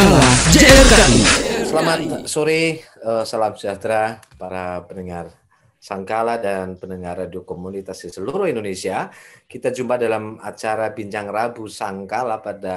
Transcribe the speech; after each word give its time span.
JRKI. 0.00 1.20
Selamat 1.68 2.24
sore, 2.24 2.80
uh, 3.04 3.20
salam 3.28 3.52
sejahtera 3.52 4.16
para 4.40 4.80
pendengar 4.88 5.28
Sangkala 5.76 6.40
dan 6.40 6.80
pendengar 6.80 7.20
radio 7.20 7.44
komunitas 7.44 8.00
di 8.00 8.08
seluruh 8.08 8.48
Indonesia. 8.48 9.12
Kita 9.44 9.68
jumpa 9.68 10.00
dalam 10.00 10.40
acara 10.40 10.88
Bincang 10.96 11.28
Rabu 11.28 11.68
Sangkala 11.68 12.40
pada 12.40 12.76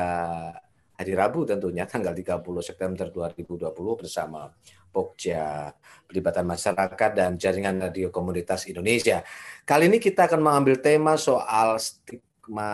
hari 1.00 1.16
Rabu 1.16 1.48
tentunya 1.48 1.88
tanggal 1.88 2.12
30 2.12 2.44
September 2.60 3.08
2020 3.08 3.72
bersama 3.96 4.52
Pokja, 4.92 5.72
pelibatan 6.04 6.44
masyarakat 6.44 7.12
dan 7.16 7.40
jaringan 7.40 7.88
radio 7.88 8.12
komunitas 8.12 8.68
Indonesia. 8.68 9.24
Kali 9.64 9.88
ini 9.88 10.04
kita 10.04 10.28
akan 10.28 10.44
mengambil 10.44 10.76
tema 10.84 11.16
soal 11.16 11.80
stigma 11.80 12.72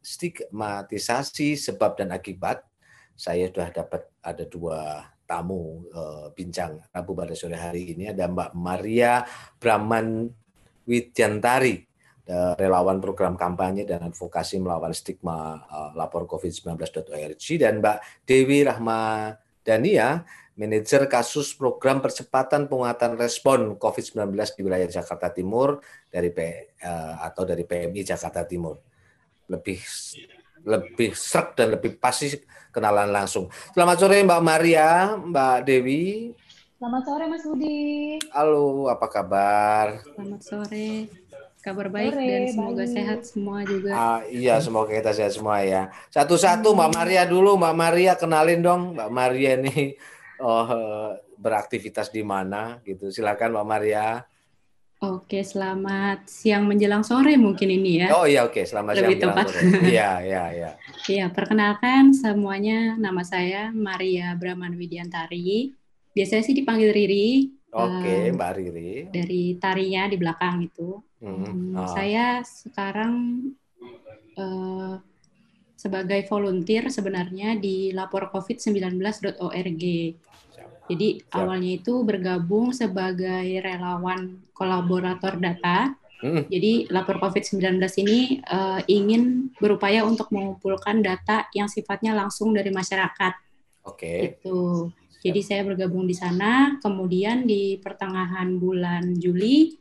stigmatisasi 0.00 1.60
sebab 1.60 1.98
dan 1.98 2.14
akibat 2.14 2.69
saya 3.20 3.52
sudah 3.52 3.68
dapat 3.68 4.08
ada 4.24 4.44
dua 4.48 5.04
tamu 5.28 5.84
uh, 5.92 6.32
bincang 6.32 6.80
Rabu 6.88 7.12
pada 7.12 7.36
sore 7.36 7.60
hari 7.60 7.92
ini. 7.92 8.08
Ada 8.08 8.32
Mbak 8.32 8.50
Maria 8.56 9.20
Brahman 9.60 10.32
Widyantari 10.88 11.90
relawan 12.30 13.02
program 13.02 13.34
kampanye 13.34 13.82
dan 13.82 14.06
advokasi 14.06 14.62
melawan 14.62 14.94
stigma 14.94 15.66
uh, 15.66 15.90
lapor 15.98 16.30
covid19.org 16.30 17.42
dan 17.58 17.82
Mbak 17.82 17.98
Dewi 18.22 18.62
Rahmadania 18.62 20.22
manajer 20.54 21.08
kasus 21.08 21.56
program 21.56 22.04
percepatan 22.04 22.68
penguatan 22.68 23.16
respon 23.16 23.80
COVID-19 23.80 24.36
di 24.36 24.60
wilayah 24.60 24.84
Jakarta 24.84 25.32
Timur 25.32 25.80
dari 26.12 26.28
P, 26.28 26.38
uh, 26.84 27.24
atau 27.24 27.48
dari 27.48 27.64
PMI 27.64 28.04
Jakarta 28.04 28.44
Timur. 28.44 28.76
Lebih 29.48 29.80
lebih 30.64 31.16
serak 31.16 31.56
dan 31.56 31.76
lebih 31.76 31.96
pasti 31.96 32.32
kenalan 32.70 33.10
langsung. 33.10 33.50
Selamat 33.74 33.96
sore 34.00 34.22
Mbak 34.22 34.42
Maria, 34.42 35.14
Mbak 35.18 35.56
Dewi. 35.66 36.34
Selamat 36.80 37.02
sore 37.04 37.24
Mas 37.28 37.44
Budi. 37.44 38.16
Halo, 38.32 38.88
apa 38.88 39.06
kabar? 39.10 40.00
Selamat 40.16 40.40
sore. 40.40 41.12
Kabar 41.60 41.92
baik 41.92 42.16
sore, 42.16 42.24
dan 42.24 42.42
semoga 42.48 42.84
baik. 42.88 42.94
sehat 42.96 43.20
semua 43.28 43.58
juga. 43.68 43.92
Ah, 43.92 44.20
iya, 44.32 44.56
semoga 44.64 44.96
kita 44.96 45.12
sehat 45.12 45.36
semua 45.36 45.60
ya. 45.60 45.92
Satu-satu 46.08 46.72
Mbak 46.72 46.90
Maria 46.96 47.22
dulu, 47.28 47.60
Mbak 47.60 47.76
Maria 47.76 48.12
kenalin 48.16 48.64
dong 48.64 48.82
Mbak 48.96 49.10
Maria 49.12 49.50
ini 49.60 49.92
oh, 50.40 51.12
beraktivitas 51.36 52.08
di 52.08 52.24
mana 52.24 52.80
gitu. 52.88 53.12
Silakan 53.12 53.52
Mbak 53.52 53.68
Maria. 53.68 54.24
Oke, 55.00 55.40
selamat 55.40 56.28
siang 56.28 56.68
menjelang 56.68 57.00
sore 57.00 57.32
mungkin 57.40 57.72
ini 57.72 58.04
ya. 58.04 58.12
Oh 58.12 58.28
iya, 58.28 58.44
oke, 58.44 58.68
selamat 58.68 59.00
Lebih 59.00 59.16
siang 59.16 59.32
tepat. 59.32 59.44
sore. 59.48 59.60
Iya, 59.96 60.10
iya, 60.20 60.44
iya. 60.52 60.70
Iya, 61.08 61.26
perkenalkan 61.32 62.12
semuanya 62.12 63.00
nama 63.00 63.24
saya 63.24 63.72
Maria 63.72 64.36
Brahman 64.36 64.76
Widiantari. 64.76 65.72
Biasanya 66.12 66.44
sih 66.44 66.52
dipanggil 66.52 66.92
Riri. 66.92 67.48
Oke, 67.72 68.28
uh, 68.28 68.36
Mbak 68.36 68.50
Riri. 68.60 69.08
Dari 69.08 69.56
tarinya 69.56 70.04
di 70.04 70.20
belakang 70.20 70.68
itu. 70.68 71.00
Hmm. 71.24 71.72
Oh. 71.80 71.88
Saya 71.88 72.44
sekarang 72.44 73.40
uh, 74.36 75.00
sebagai 75.80 76.28
volunteer 76.28 76.92
sebenarnya 76.92 77.56
di 77.56 77.88
laporcovid19.org. 77.96 79.84
Jadi 80.90 81.22
Siap. 81.22 81.38
awalnya 81.38 81.70
itu 81.78 81.94
bergabung 82.02 82.74
sebagai 82.74 83.46
relawan 83.62 84.42
kolaborator 84.50 85.38
data. 85.38 85.94
Hmm. 86.20 86.44
Jadi 86.50 86.90
lapor 86.90 87.22
COVID-19 87.22 87.80
ini 88.02 88.42
uh, 88.50 88.82
ingin 88.90 89.54
berupaya 89.56 90.02
untuk 90.02 90.28
mengumpulkan 90.34 91.00
data 91.00 91.46
yang 91.54 91.70
sifatnya 91.70 92.12
langsung 92.12 92.50
dari 92.50 92.74
masyarakat. 92.74 93.32
Oke. 93.86 93.94
Okay. 93.94 94.18
Itu. 94.36 94.90
Jadi 95.20 95.40
saya 95.46 95.62
bergabung 95.62 96.04
di 96.10 96.16
sana. 96.16 96.76
Kemudian 96.82 97.46
di 97.46 97.78
pertengahan 97.78 98.58
bulan 98.58 99.14
Juli, 99.16 99.80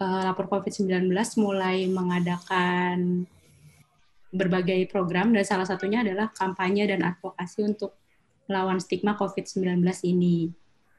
uh, 0.00 0.30
lapor 0.30 0.46
COVID-19 0.48 1.10
mulai 1.42 1.90
mengadakan 1.90 3.26
berbagai 4.32 4.88
program 4.92 5.32
dan 5.32 5.44
salah 5.48 5.64
satunya 5.64 6.04
adalah 6.04 6.28
kampanye 6.32 6.84
dan 6.84 7.00
advokasi 7.04 7.64
untuk 7.64 7.96
melawan 8.46 8.78
stigma 8.82 9.18
COVID-19 9.18 9.82
ini. 10.06 10.50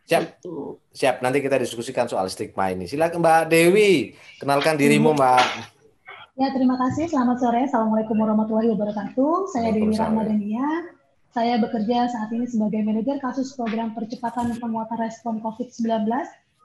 Siap. 0.08 0.40
Gitu. 0.40 0.80
Siap, 0.96 1.20
nanti 1.20 1.44
kita 1.44 1.60
diskusikan 1.60 2.08
soal 2.08 2.32
stigma 2.32 2.72
ini. 2.72 2.88
Silakan 2.88 3.20
Mbak 3.20 3.44
Dewi, 3.52 4.16
kenalkan 4.40 4.80
dirimu 4.80 5.12
Mbak. 5.12 5.76
Ya, 6.38 6.54
terima 6.54 6.78
kasih. 6.78 7.10
Selamat 7.10 7.42
sore. 7.42 7.66
Assalamualaikum 7.66 8.14
warahmatullahi 8.14 8.70
wabarakatuh. 8.72 9.52
Saya 9.52 9.74
Dewi 9.74 9.92
Ramadhania. 9.98 10.94
Saya 11.34 11.58
bekerja 11.60 12.08
saat 12.08 12.30
ini 12.32 12.48
sebagai 12.48 12.82
manajer 12.86 13.20
kasus 13.20 13.58
program 13.58 13.92
percepatan 13.98 14.54
penguatan 14.58 14.98
respon 15.02 15.44
COVID-19 15.44 16.08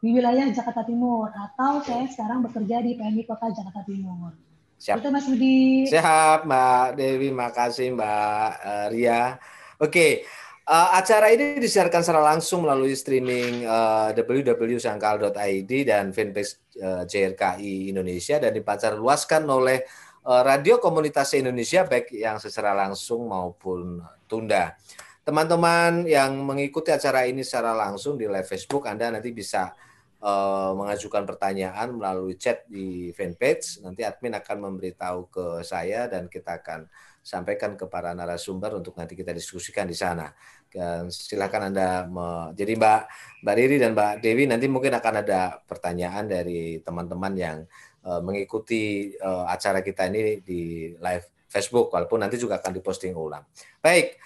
di 0.05 0.09
wilayah 0.13 0.47
Jakarta 0.53 0.87
Timur 0.87 1.29
atau 1.33 1.81
saya 1.83 2.05
sekarang 2.09 2.45
bekerja 2.47 2.85
di 2.85 2.95
PMI 2.95 3.25
Kota 3.27 3.49
Jakarta 3.49 3.83
Timur. 3.89 4.33
Siap. 4.77 4.99
Itu 4.99 5.09
Mas 5.15 5.27
Budi. 5.31 5.87
Siap, 5.89 6.43
Mbak 6.47 6.87
Dewi. 6.99 7.29
Makasih 7.31 7.95
Mbak 7.95 8.51
uh, 8.63 8.87
Ria. 8.91 9.39
Oke, 9.83 10.27
Uh, 10.63 10.95
acara 10.95 11.35
ini 11.35 11.59
disiarkan 11.59 12.07
secara 12.07 12.23
langsung 12.23 12.63
melalui 12.63 12.95
streaming 12.95 13.67
uh, 13.67 14.15
www.sangkal.id 14.15 15.73
dan 15.83 16.15
fanpage 16.15 16.55
uh, 16.79 17.03
JRKI 17.03 17.91
Indonesia 17.91 18.39
dan 18.39 18.55
dipancar 18.55 18.95
luaskan 18.95 19.43
oleh 19.51 19.83
uh, 20.23 20.43
radio 20.47 20.79
komunitas 20.79 21.35
Indonesia 21.35 21.83
baik 21.83 22.15
yang 22.15 22.39
secara 22.39 22.79
langsung 22.79 23.27
maupun 23.27 24.07
tunda. 24.31 24.79
Teman-teman 25.27 26.07
yang 26.07 26.39
mengikuti 26.39 26.95
acara 26.95 27.27
ini 27.27 27.43
secara 27.43 27.75
langsung 27.75 28.15
di 28.15 28.31
live 28.31 28.47
Facebook, 28.47 28.87
Anda 28.87 29.11
nanti 29.11 29.35
bisa 29.35 29.75
uh, 30.23 30.71
mengajukan 30.79 31.27
pertanyaan 31.27 31.91
melalui 31.95 32.39
chat 32.39 32.63
di 32.71 33.11
fanpage. 33.11 33.83
Nanti 33.83 34.07
admin 34.07 34.39
akan 34.39 34.57
memberitahu 34.71 35.21
ke 35.27 35.47
saya 35.67 36.07
dan 36.07 36.31
kita 36.31 36.63
akan 36.63 36.87
sampaikan 37.23 37.79
ke 37.79 37.87
para 37.87 38.11
narasumber 38.13 38.75
untuk 38.75 38.99
nanti 38.99 39.15
kita 39.15 39.31
diskusikan 39.31 39.87
di 39.87 39.95
sana. 39.95 40.35
Dan 40.67 41.07
silakan 41.09 41.71
Anda 41.71 42.11
me... 42.11 42.51
jadi 42.59 42.75
Mbak 42.75 43.01
Mbak 43.47 43.55
Riri 43.55 43.79
dan 43.79 43.95
Mbak 43.95 44.19
Dewi 44.19 44.51
nanti 44.51 44.67
mungkin 44.67 44.99
akan 44.99 45.23
ada 45.23 45.63
pertanyaan 45.63 46.27
dari 46.27 46.83
teman-teman 46.83 47.33
yang 47.39 47.63
uh, 48.03 48.19
mengikuti 48.19 49.15
uh, 49.23 49.47
acara 49.47 49.87
kita 49.87 50.11
ini 50.11 50.43
di 50.43 50.91
live 50.99 51.47
Facebook 51.47 51.95
walaupun 51.95 52.27
nanti 52.27 52.35
juga 52.41 52.57
akan 52.59 52.73
diposting 52.75 53.15
ulang. 53.15 53.47
Baik. 53.79 54.19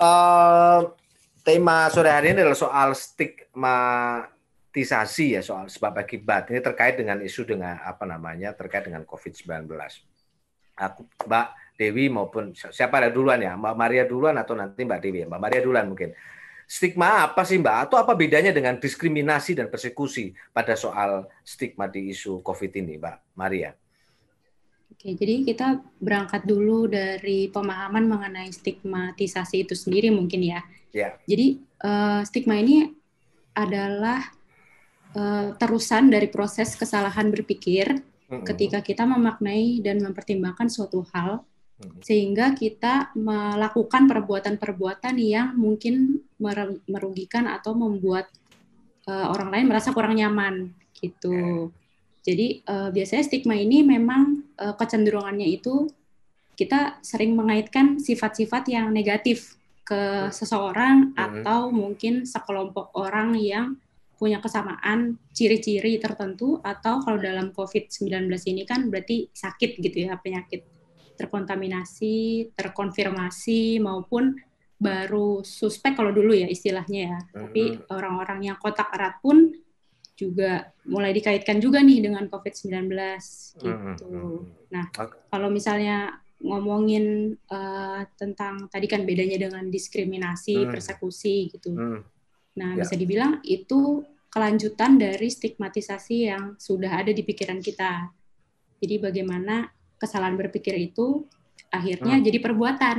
Uh, 0.00 0.96
tema 1.44 1.92
sore 1.92 2.08
hari 2.08 2.32
ini 2.32 2.40
adalah 2.40 2.56
soal 2.56 2.96
stigmatisasi 2.96 5.36
ya 5.38 5.44
soal 5.44 5.68
sebab 5.68 6.00
akibat. 6.00 6.48
Ini 6.50 6.64
terkait 6.64 6.96
dengan 6.96 7.20
isu 7.20 7.44
dengan 7.44 7.76
apa 7.84 8.08
namanya 8.08 8.56
terkait 8.56 8.88
dengan 8.88 9.04
COVID-19. 9.06 9.68
Aku 10.80 11.04
Mbak 11.28 11.69
Dewi 11.80 12.12
maupun 12.12 12.52
siapa 12.52 13.00
ada 13.00 13.08
duluan 13.08 13.40
ya, 13.40 13.56
Mbak 13.56 13.74
Maria 13.80 14.04
duluan 14.04 14.36
atau 14.36 14.52
nanti 14.52 14.84
Mbak 14.84 15.00
Dewi 15.00 15.24
ya, 15.24 15.26
Mbak 15.32 15.40
Maria 15.40 15.60
duluan 15.64 15.88
mungkin. 15.88 16.12
Stigma 16.68 17.24
apa 17.26 17.42
sih 17.48 17.56
Mbak? 17.56 17.76
Atau 17.88 17.96
apa 17.96 18.12
bedanya 18.12 18.52
dengan 18.52 18.76
diskriminasi 18.76 19.56
dan 19.56 19.72
persekusi 19.72 20.36
pada 20.52 20.76
soal 20.76 21.24
stigma 21.40 21.88
di 21.88 22.12
isu 22.12 22.44
COVID 22.44 22.70
ini, 22.76 23.00
Mbak 23.00 23.16
Maria? 23.34 23.72
Oke, 24.92 25.16
jadi 25.16 25.42
kita 25.48 25.80
berangkat 25.96 26.44
dulu 26.44 26.84
dari 26.84 27.48
pemahaman 27.48 28.04
mengenai 28.04 28.52
stigmatisasi 28.52 29.64
itu 29.64 29.72
sendiri 29.72 30.12
mungkin 30.12 30.44
ya. 30.44 30.60
Ya. 30.92 31.16
Jadi 31.24 31.64
uh, 31.80 32.20
stigma 32.28 32.60
ini 32.60 32.92
adalah 33.56 34.20
uh, 35.16 35.56
terusan 35.56 36.12
dari 36.12 36.28
proses 36.28 36.76
kesalahan 36.76 37.32
berpikir 37.32 38.04
ketika 38.46 38.78
kita 38.78 39.02
memaknai 39.02 39.82
dan 39.82 39.98
mempertimbangkan 39.98 40.70
suatu 40.70 41.02
hal. 41.10 41.42
Sehingga 42.04 42.52
kita 42.52 43.16
melakukan 43.16 44.04
perbuatan-perbuatan 44.04 45.16
yang 45.16 45.56
mungkin 45.56 46.20
merugikan 46.88 47.48
atau 47.48 47.72
membuat 47.72 48.28
uh, 49.08 49.32
orang 49.32 49.48
lain 49.48 49.66
merasa 49.68 49.92
kurang 49.96 50.16
nyaman 50.16 50.72
gitu. 51.00 51.68
Jadi 52.20 52.60
uh, 52.68 52.92
biasanya 52.92 53.24
stigma 53.24 53.56
ini 53.56 53.80
memang 53.80 54.44
uh, 54.60 54.76
kecenderungannya 54.76 55.48
itu 55.48 55.88
kita 56.52 57.00
sering 57.00 57.32
mengaitkan 57.32 57.96
sifat-sifat 57.96 58.68
yang 58.68 58.92
negatif 58.92 59.56
ke 59.80 59.96
hmm. 59.96 60.28
seseorang 60.28 61.16
hmm. 61.16 61.16
atau 61.16 61.72
mungkin 61.72 62.28
sekelompok 62.28 62.92
orang 62.92 63.32
yang 63.40 63.80
punya 64.20 64.36
kesamaan 64.36 65.16
ciri-ciri 65.32 65.96
tertentu 65.96 66.60
atau 66.60 67.00
kalau 67.00 67.16
dalam 67.16 67.56
COVID-19 67.56 68.28
ini 68.52 68.68
kan 68.68 68.92
berarti 68.92 69.32
sakit 69.32 69.80
gitu 69.80 70.04
ya 70.04 70.20
penyakit 70.20 70.60
terkontaminasi, 71.20 72.48
terkonfirmasi 72.56 73.84
maupun 73.84 74.40
baru 74.80 75.44
suspek 75.44 75.92
kalau 75.92 76.08
dulu 76.08 76.32
ya 76.32 76.48
istilahnya 76.48 77.00
ya. 77.12 77.20
Mm-hmm. 77.20 77.40
Tapi 77.44 77.62
orang-orang 77.92 78.40
yang 78.48 78.56
kontak 78.56 78.88
erat 78.96 79.20
pun 79.20 79.52
juga 80.16 80.72
mulai 80.88 81.12
dikaitkan 81.12 81.60
juga 81.60 81.84
nih 81.84 82.08
dengan 82.08 82.24
COVID-19 82.32 82.88
gitu. 83.60 84.08
Mm-hmm. 84.08 84.38
Nah, 84.72 84.84
kalau 85.28 85.52
misalnya 85.52 86.20
ngomongin 86.40 87.36
uh, 87.52 88.00
tentang 88.16 88.72
tadi 88.72 88.88
kan 88.88 89.04
bedanya 89.04 89.36
dengan 89.36 89.68
diskriminasi, 89.68 90.64
hmm. 90.64 90.72
persekusi 90.72 91.52
gitu. 91.52 91.76
Hmm. 91.76 92.00
Nah, 92.56 92.80
ya. 92.80 92.80
bisa 92.80 92.96
dibilang 92.96 93.44
itu 93.44 94.00
kelanjutan 94.32 94.96
dari 94.96 95.28
stigmatisasi 95.28 96.16
yang 96.32 96.56
sudah 96.56 97.04
ada 97.04 97.12
di 97.12 97.20
pikiran 97.20 97.60
kita. 97.60 98.08
Jadi 98.80 98.96
bagaimana 98.96 99.68
kesalahan 100.00 100.34
berpikir 100.40 100.74
itu 100.80 101.28
akhirnya 101.68 102.18
hmm. 102.18 102.24
jadi 102.24 102.38
perbuatan. 102.40 102.98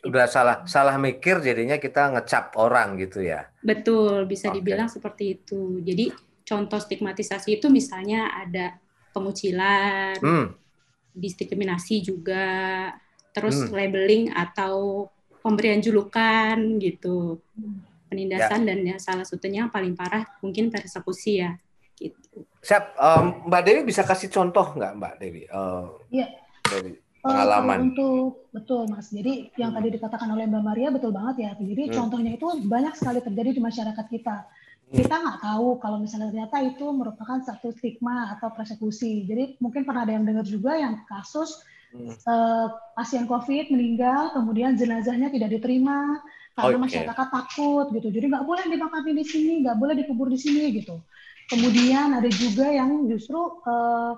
Udah 0.00 0.24
salah 0.24 0.64
salah 0.64 0.96
mikir 0.96 1.44
jadinya 1.44 1.76
kita 1.76 2.16
ngecap 2.16 2.56
orang 2.56 2.96
gitu 2.96 3.20
ya. 3.20 3.52
Betul, 3.60 4.24
bisa 4.24 4.48
okay. 4.48 4.56
dibilang 4.58 4.88
seperti 4.88 5.36
itu. 5.36 5.84
Jadi 5.84 6.08
contoh 6.48 6.80
stigmatisasi 6.80 7.60
itu 7.60 7.68
misalnya 7.68 8.32
ada 8.32 8.80
pengucilan, 9.12 10.16
hmm 10.24 10.60
diskriminasi 11.14 12.06
juga, 12.06 12.88
terus 13.34 13.66
hmm. 13.66 13.74
labeling 13.74 14.24
atau 14.30 15.06
pemberian 15.42 15.82
julukan 15.82 16.56
gitu, 16.78 17.40
penindasan 18.06 18.66
ya. 18.66 18.66
dan 18.72 18.78
ya 18.84 18.96
salah 19.00 19.26
satunya 19.26 19.66
yang 19.66 19.72
paling 19.72 19.94
parah 19.98 20.26
mungkin 20.44 20.70
persekusi 20.70 21.42
ya. 21.42 21.58
Siap, 22.60 22.84
um, 23.00 23.48
Mbak 23.48 23.62
Dewi 23.64 23.80
bisa 23.88 24.04
kasih 24.04 24.28
contoh 24.28 24.76
nggak 24.76 24.92
Mbak 25.00 25.14
Dewi? 25.16 25.42
Uh, 25.48 25.96
iya. 26.12 26.28
Dari 26.68 26.92
eh, 26.92 27.24
pengalaman. 27.24 27.78
Uh, 27.78 27.84
untuk 27.88 28.30
betul 28.52 28.82
Mas. 28.92 29.08
Jadi 29.08 29.48
yang 29.56 29.72
hmm. 29.72 29.78
tadi 29.80 29.88
dikatakan 29.96 30.28
oleh 30.28 30.44
Mbak 30.44 30.64
Maria 30.64 30.88
betul 30.92 31.12
banget 31.16 31.36
ya. 31.48 31.50
Jadi 31.56 31.88
hmm. 31.88 31.94
contohnya 31.96 32.30
itu 32.36 32.46
banyak 32.68 32.94
sekali 33.00 33.24
terjadi 33.24 33.50
di 33.56 33.62
masyarakat 33.64 34.06
kita 34.12 34.36
kita 34.90 35.22
nggak 35.22 35.38
tahu 35.38 35.78
kalau 35.78 36.02
misalnya 36.02 36.34
ternyata 36.34 36.66
itu 36.66 36.82
merupakan 36.90 37.38
satu 37.46 37.70
stigma 37.70 38.34
atau 38.34 38.50
persekusi. 38.50 39.22
Jadi 39.22 39.54
mungkin 39.62 39.86
pernah 39.86 40.02
ada 40.02 40.18
yang 40.18 40.26
dengar 40.26 40.42
juga 40.42 40.74
yang 40.74 40.98
kasus 41.06 41.62
hmm. 41.94 42.26
uh, 42.26 42.74
pasien 42.98 43.30
COVID 43.30 43.70
meninggal, 43.70 44.34
kemudian 44.34 44.74
jenazahnya 44.74 45.30
tidak 45.30 45.54
diterima 45.54 46.18
karena 46.58 46.76
okay. 46.76 46.84
masyarakat 46.90 47.26
takut 47.30 47.86
gitu. 47.94 48.08
Jadi 48.10 48.26
nggak 48.34 48.44
boleh 48.44 48.64
dimakamkan 48.66 49.14
di 49.14 49.26
sini, 49.26 49.52
nggak 49.62 49.78
boleh 49.78 49.94
dikubur 49.94 50.26
di 50.26 50.38
sini 50.42 50.74
gitu. 50.74 50.98
Kemudian 51.50 52.14
ada 52.14 52.30
juga 52.30 52.70
yang 52.70 53.10
justru 53.10 53.38
uh, 53.66 54.14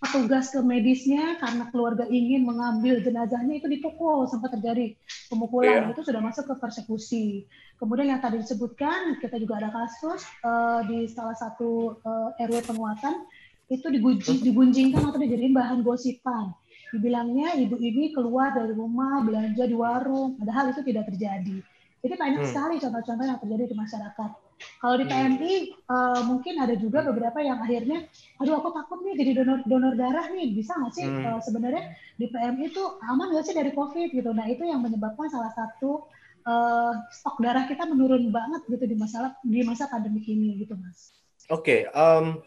petugas 0.00 0.50
ke 0.50 0.58
medisnya 0.64 1.38
karena 1.38 1.68
keluarga 1.68 2.08
ingin 2.08 2.48
mengambil 2.48 2.98
jenazahnya 3.04 3.60
itu 3.60 3.68
dipukul 3.68 4.24
sampai 4.26 4.48
terjadi 4.58 4.86
pemukulan 5.28 5.86
yeah. 5.86 5.92
itu 5.92 6.02
sudah 6.02 6.18
masuk 6.18 6.48
ke 6.50 6.54
persekusi. 6.58 7.44
Kemudian 7.76 8.16
yang 8.16 8.20
tadi 8.20 8.40
disebutkan, 8.40 9.20
kita 9.20 9.36
juga 9.38 9.60
ada 9.60 9.70
kasus 9.70 10.24
uh, 10.42 10.82
di 10.88 11.06
salah 11.06 11.36
satu 11.36 12.00
uh, 12.02 12.32
eh, 12.40 12.48
RW 12.48 12.64
penguatan 12.64 13.28
itu 13.70 13.86
digunjing, 13.86 14.42
digunjingkan 14.42 15.14
atau 15.14 15.20
dijadiin 15.20 15.54
bahan 15.54 15.86
gosipan. 15.86 16.50
Dibilangnya 16.90 17.54
ibu 17.54 17.78
ini 17.78 18.10
keluar 18.10 18.50
dari 18.50 18.74
rumah 18.74 19.22
belanja 19.22 19.62
di 19.62 19.76
warung, 19.78 20.34
padahal 20.42 20.74
itu 20.74 20.82
tidak 20.82 21.06
terjadi. 21.14 21.62
Jadi 22.00 22.14
banyak 22.16 22.42
hmm. 22.42 22.50
sekali 22.50 22.74
contoh-contoh 22.80 23.24
yang 23.28 23.38
terjadi 23.40 23.64
di 23.68 23.76
masyarakat. 23.76 24.30
Kalau 24.60 24.96
di 25.00 25.04
PMI 25.08 25.52
uh, 25.88 26.20
eh, 26.20 26.20
mungkin 26.28 26.54
ada 26.60 26.74
juga 26.76 27.00
beberapa 27.04 27.40
yang 27.40 27.60
akhirnya, 27.64 28.08
aduh 28.40 28.60
aku 28.60 28.72
takut 28.76 29.00
nih 29.04 29.16
jadi 29.16 29.30
donor 29.40 29.64
donor 29.64 29.94
darah 29.96 30.28
nih, 30.32 30.52
bisa 30.52 30.76
nggak 30.76 30.92
sih 30.92 31.04
hmm. 31.04 31.24
uh, 31.24 31.40
sebenarnya 31.40 31.96
di 32.16 32.28
PMI 32.28 32.68
itu 32.68 32.82
aman 33.08 33.32
nggak 33.32 33.44
sih 33.48 33.56
dari 33.56 33.72
COVID 33.72 34.08
gitu? 34.12 34.30
Nah 34.36 34.48
itu 34.48 34.64
yang 34.64 34.84
menyebabkan 34.84 35.28
salah 35.32 35.52
satu 35.52 36.08
uh, 36.44 36.92
stok 37.12 37.40
darah 37.40 37.64
kita 37.68 37.84
menurun 37.88 38.28
banget 38.32 38.64
gitu 38.68 38.84
di 38.84 38.96
masa 38.96 39.36
di 39.44 39.60
masa 39.64 39.88
pandemi 39.88 40.24
ini 40.24 40.60
gitu 40.60 40.76
mas. 40.76 41.12
Oke, 41.50 41.88
okay, 41.88 41.96
um, 41.96 42.40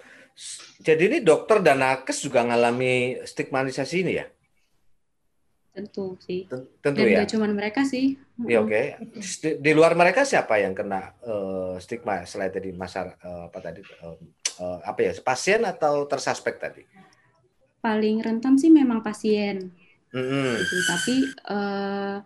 jadi 0.82 1.12
ini 1.12 1.18
dokter 1.22 1.62
dan 1.62 1.82
nakes 1.82 2.24
juga 2.26 2.42
mengalami 2.42 3.20
stigmatisasi 3.26 3.96
ini 4.06 4.14
ya? 4.22 4.26
Tentu 5.74 6.16
sih. 6.22 6.46
Tentu 6.46 7.02
dan 7.02 7.26
ya. 7.26 7.26
cuma 7.26 7.50
mereka 7.50 7.82
sih. 7.82 8.14
Ya 8.46 8.62
oke. 8.62 8.70
Okay. 8.70 8.86
Di, 9.18 9.50
di 9.58 9.72
luar 9.74 9.98
mereka 9.98 10.22
siapa 10.22 10.62
yang 10.62 10.78
kena 10.78 11.18
uh, 11.26 11.76
stigma 11.82 12.22
selain 12.30 12.54
tadi 12.54 12.70
masa 12.70 13.18
uh, 13.26 13.50
apa 13.50 13.58
tadi 13.58 13.82
uh, 13.82 14.18
uh, 14.62 14.80
apa 14.86 15.00
ya 15.02 15.12
pasien 15.26 15.66
atau 15.66 16.06
tersuspek 16.06 16.62
tadi? 16.62 16.86
Paling 17.82 18.22
rentan 18.22 18.56
sih 18.62 18.70
memang 18.70 19.02
pasien. 19.02 19.74
Mm 20.14 20.22
-hmm. 20.22 20.50
gitu. 20.62 20.76
Tapi 20.86 21.16
uh, 21.50 22.18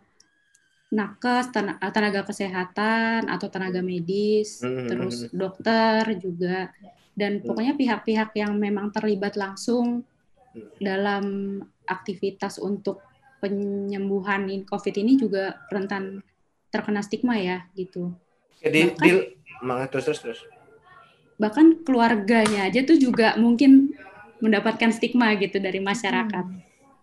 nakes, 0.92 1.52
tenaga 1.52 2.22
kesehatan 2.24 3.28
atau 3.28 3.48
tenaga 3.52 3.84
medis, 3.84 4.64
mm-hmm. 4.64 4.88
terus 4.88 5.16
dokter 5.36 6.04
juga, 6.16 6.72
dan 7.12 7.44
pokoknya 7.44 7.76
pihak-pihak 7.76 8.32
yang 8.40 8.56
memang 8.56 8.92
terlibat 8.96 9.36
langsung 9.36 10.08
dalam 10.80 11.58
aktivitas 11.86 12.58
untuk 12.58 13.04
penyembuhan 13.38 14.50
COVID 14.66 14.96
ini 14.98 15.18
juga 15.18 15.62
rentan 15.70 16.22
terkena 16.74 17.02
stigma 17.02 17.38
ya 17.38 17.66
gitu. 17.78 18.14
Jadi 18.62 18.98
bahkan, 19.62 19.88
terus 19.90 20.06
terus 20.10 20.20
terus. 20.22 20.40
Bahkan 21.38 21.86
keluarganya 21.86 22.66
aja 22.66 22.82
tuh 22.82 22.98
juga 22.98 23.38
mungkin 23.38 23.94
mendapatkan 24.42 24.90
stigma 24.94 25.34
gitu 25.38 25.62
dari 25.62 25.78
masyarakat. 25.82 26.46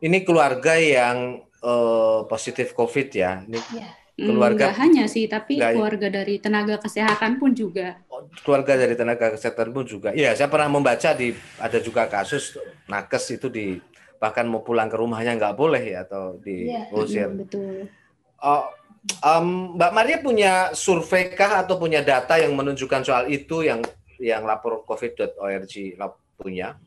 Ini 0.02 0.18
keluarga 0.26 0.74
yang 0.74 1.46
uh, 1.62 2.26
positif 2.26 2.74
COVID 2.74 3.08
ya. 3.14 3.42
Ini 3.46 3.58
ya. 3.72 3.88
keluarga 4.14 4.70
Nggak 4.70 4.78
hanya 4.78 5.04
sih, 5.10 5.26
tapi 5.26 5.58
enggak, 5.58 5.74
keluarga 5.74 6.08
dari 6.22 6.38
tenaga 6.38 6.78
kesehatan 6.78 7.42
pun 7.42 7.50
juga. 7.50 7.98
Oh, 8.06 8.22
keluarga 8.46 8.78
dari 8.78 8.94
tenaga 8.94 9.34
kesehatan 9.34 9.74
pun 9.74 9.82
juga. 9.82 10.14
Iya, 10.14 10.38
saya 10.38 10.46
pernah 10.46 10.70
membaca 10.70 11.10
di 11.18 11.34
ada 11.58 11.78
juga 11.82 12.06
kasus 12.06 12.54
nakes 12.86 13.34
itu 13.34 13.50
di 13.50 13.82
bahkan 14.24 14.48
mau 14.48 14.64
pulang 14.64 14.88
ke 14.88 14.96
rumahnya 14.96 15.36
nggak 15.36 15.52
boleh 15.52 15.84
ya 15.84 16.08
atau 16.08 16.40
diusir. 16.40 17.28
Ya, 17.28 17.28
betul. 17.28 17.92
Oh, 18.40 18.72
um, 19.20 19.76
Mbak 19.76 19.92
Maria 19.92 20.18
punya 20.24 20.52
survei 20.72 21.28
kah 21.36 21.60
atau 21.60 21.76
punya 21.76 22.00
data 22.00 22.40
yang 22.40 22.56
menunjukkan 22.56 23.04
soal 23.04 23.28
itu 23.28 23.68
yang 23.68 23.84
yang 24.16 24.48
lapor 24.48 24.80
covid.org 24.88 25.74
punya? 26.40 26.80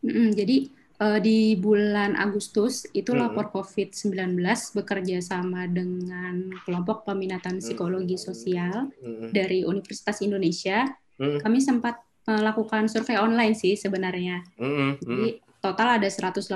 Mm 0.00 0.08
-hmm, 0.08 0.28
jadi 0.32 0.56
uh, 1.04 1.20
di 1.20 1.60
bulan 1.60 2.16
Agustus 2.16 2.88
itu 2.96 3.12
hmm. 3.12 3.20
lapor 3.20 3.52
COVID-19 3.52 4.40
bekerja 4.72 5.18
sama 5.20 5.68
dengan 5.68 6.48
kelompok 6.64 7.04
peminatan 7.04 7.60
psikologi 7.60 8.16
sosial 8.16 8.88
hmm. 9.04 9.36
dari 9.36 9.68
Universitas 9.68 10.24
Indonesia. 10.24 10.88
Hmm. 11.20 11.44
Kami 11.44 11.58
sempat 11.60 12.00
melakukan 12.24 12.88
survei 12.88 13.20
online 13.20 13.52
sih 13.52 13.76
sebenarnya. 13.76 14.40
Hmm. 14.56 14.96
Jadi 14.96 15.43
total 15.64 15.96
ada 15.96 16.04
181 16.04 16.52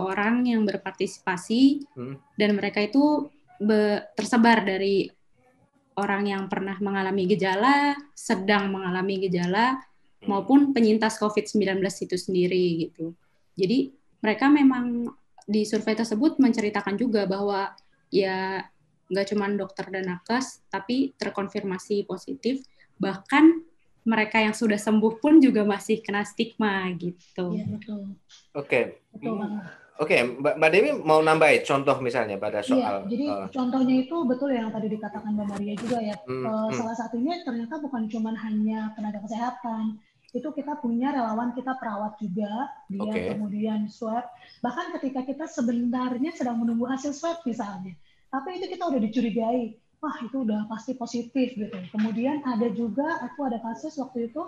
orang 0.00 0.48
yang 0.48 0.64
berpartisipasi 0.64 1.84
hmm. 1.92 2.16
dan 2.40 2.56
mereka 2.56 2.80
itu 2.80 3.28
tersebar 4.16 4.64
dari 4.64 5.12
orang 5.98 6.30
yang 6.30 6.42
pernah 6.48 6.78
mengalami 6.80 7.28
gejala, 7.28 7.92
sedang 8.16 8.72
mengalami 8.72 9.28
gejala, 9.28 9.76
hmm. 9.76 10.30
maupun 10.30 10.72
penyintas 10.72 11.20
COVID-19 11.20 11.84
itu 11.84 12.16
sendiri 12.16 12.88
gitu. 12.88 13.12
Jadi 13.58 13.92
mereka 14.24 14.48
memang 14.48 15.12
di 15.44 15.68
survei 15.68 15.92
tersebut 15.92 16.40
menceritakan 16.40 16.96
juga 16.96 17.28
bahwa 17.28 17.76
ya 18.08 18.64
nggak 19.12 19.26
cuma 19.34 19.52
dokter 19.52 19.92
dan 19.92 20.08
nakes, 20.08 20.64
tapi 20.72 21.12
terkonfirmasi 21.20 22.08
positif. 22.08 22.64
Bahkan 22.96 23.67
mereka 24.08 24.40
yang 24.40 24.56
sudah 24.56 24.80
sembuh 24.80 25.20
pun 25.20 25.36
juga 25.36 25.68
masih 25.68 26.00
kena 26.00 26.24
stigma 26.24 26.88
gitu. 26.96 27.52
Iya 27.52 27.64
betul. 27.68 28.02
Oke. 28.56 29.04
Okay. 29.20 29.28
Oke, 29.98 30.14
okay, 30.14 30.30
Mbak 30.30 30.70
Dewi 30.70 30.94
mau 31.02 31.18
nambahin 31.18 31.66
contoh 31.66 31.98
misalnya 31.98 32.38
pada 32.38 32.62
iya, 32.62 32.70
soal. 32.70 32.96
Iya, 33.02 33.10
jadi 33.10 33.26
uh, 33.34 33.46
contohnya 33.50 33.94
itu 34.06 34.16
betul 34.30 34.54
yang 34.54 34.70
tadi 34.70 34.86
dikatakan 34.94 35.34
Mbak 35.34 35.46
Maria 35.50 35.74
juga 35.74 35.98
ya. 35.98 36.14
Hmm, 36.22 36.46
uh, 36.46 36.70
hmm. 36.70 36.78
Salah 36.78 36.96
satunya 37.02 37.34
ternyata 37.42 37.82
bukan 37.82 38.06
cuma 38.06 38.30
hanya 38.30 38.94
tenaga 38.94 39.18
kesehatan, 39.26 39.98
itu 40.36 40.48
kita 40.52 40.76
punya 40.78 41.10
relawan 41.10 41.56
kita 41.56 41.72
perawat 41.80 42.20
juga 42.20 42.68
dia 42.92 43.00
okay. 43.08 43.32
kemudian 43.32 43.88
swab 43.88 44.28
bahkan 44.60 44.92
ketika 45.00 45.24
kita 45.24 45.48
sebenarnya 45.48 46.36
sedang 46.36 46.60
menunggu 46.60 46.84
hasil 46.84 47.16
swab 47.16 47.40
misalnya 47.48 47.96
tapi 48.28 48.60
itu 48.60 48.68
kita 48.68 48.84
udah 48.92 49.00
dicurigai 49.00 49.72
wah 49.98 50.16
itu 50.22 50.46
udah 50.46 50.70
pasti 50.70 50.94
positif 50.94 51.54
gitu 51.58 51.78
kemudian 51.90 52.42
ada 52.46 52.70
juga 52.70 53.18
aku 53.26 53.50
ada 53.50 53.58
kasus 53.58 53.98
waktu 53.98 54.30
itu 54.30 54.42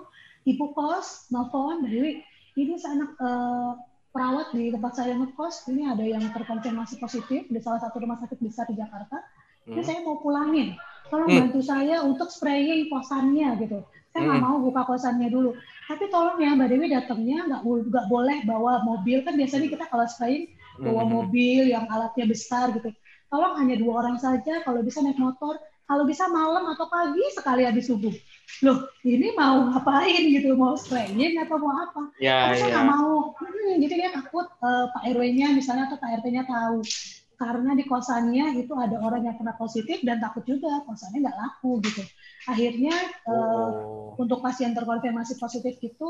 ibu 0.47 0.71
kos 0.73 1.31
nelfon 1.35 1.83
dari 1.85 2.23
ini 2.55 2.75
seanak 2.79 3.15
uh, 3.19 3.75
perawat 4.11 4.51
di 4.55 4.75
tempat 4.75 4.93
saya 4.95 5.15
ngekos 5.15 5.71
ini 5.71 5.87
ada 5.87 6.03
yang 6.03 6.23
terkonfirmasi 6.35 6.99
positif 6.99 7.47
di 7.47 7.61
salah 7.63 7.79
satu 7.79 8.03
rumah 8.03 8.19
sakit 8.19 8.39
besar 8.43 8.67
di 8.67 8.79
Jakarta 8.79 9.23
ini 9.71 9.83
hmm. 9.83 9.87
saya 9.87 9.99
mau 10.03 10.19
pulangin 10.19 10.75
tolong 11.11 11.31
hmm. 11.31 11.41
bantu 11.47 11.61
saya 11.63 12.03
untuk 12.03 12.31
spraying 12.31 12.91
kosannya 12.91 13.59
gitu 13.63 13.79
saya 14.11 14.21
nggak 14.27 14.39
hmm. 14.43 14.47
mau 14.51 14.59
buka 14.59 14.83
kosannya 14.87 15.31
dulu 15.31 15.55
tapi 15.87 16.11
tolong 16.11 16.39
ya 16.43 16.55
mbak 16.59 16.71
Dewi 16.75 16.87
datangnya 16.91 17.47
nggak 17.47 17.63
nggak 17.63 18.07
boleh 18.11 18.39
bawa 18.47 18.83
mobil 18.83 19.23
kan 19.23 19.39
biasanya 19.39 19.67
kita 19.71 19.85
kalau 19.87 20.07
spraying 20.07 20.51
bawa 20.81 21.05
hmm. 21.05 21.13
mobil 21.13 21.63
yang 21.69 21.85
alatnya 21.87 22.27
besar 22.27 22.73
gitu. 22.73 22.91
Tolong 23.31 23.55
hanya 23.63 23.79
dua 23.79 24.03
orang 24.03 24.17
saja 24.19 24.65
kalau 24.67 24.81
bisa 24.83 25.05
naik 25.05 25.21
motor. 25.21 25.61
Kalau 25.91 26.07
bisa 26.07 26.31
malam 26.31 26.71
atau 26.71 26.87
pagi 26.87 27.19
sekali 27.35 27.67
habis 27.67 27.91
subuh. 27.91 28.15
Loh 28.63 28.87
ini 29.03 29.35
mau 29.35 29.75
ngapain 29.75 30.23
gitu? 30.31 30.55
Mau 30.55 30.79
spraying 30.79 31.35
atau 31.43 31.59
mau 31.59 31.75
apa? 31.75 32.15
Ya, 32.23 32.55
saya 32.55 32.79
nggak 32.79 32.89
mau. 32.95 33.35
Hmm, 33.35 33.75
jadi 33.83 33.95
dia 34.07 34.11
takut 34.15 34.47
uh, 34.63 34.87
Pak 34.95 35.03
RW-nya 35.11 35.51
misalnya 35.51 35.91
atau 35.91 35.99
Pak 35.99 36.23
RT-nya 36.23 36.47
tahu. 36.47 36.87
Karena 37.35 37.75
di 37.75 37.83
kosannya 37.91 38.63
itu 38.63 38.71
ada 38.79 39.03
orang 39.03 39.27
yang 39.27 39.35
kena 39.35 39.59
positif 39.59 39.99
dan 40.07 40.23
takut 40.23 40.47
juga 40.47 40.87
kosannya 40.87 41.27
nggak 41.27 41.39
laku 41.43 41.83
gitu. 41.83 42.07
Akhirnya 42.47 42.95
uh, 43.27 44.15
untuk 44.15 44.47
pasien 44.47 44.71
terkonfirmasi 44.71 45.43
positif 45.43 45.75
itu 45.83 46.09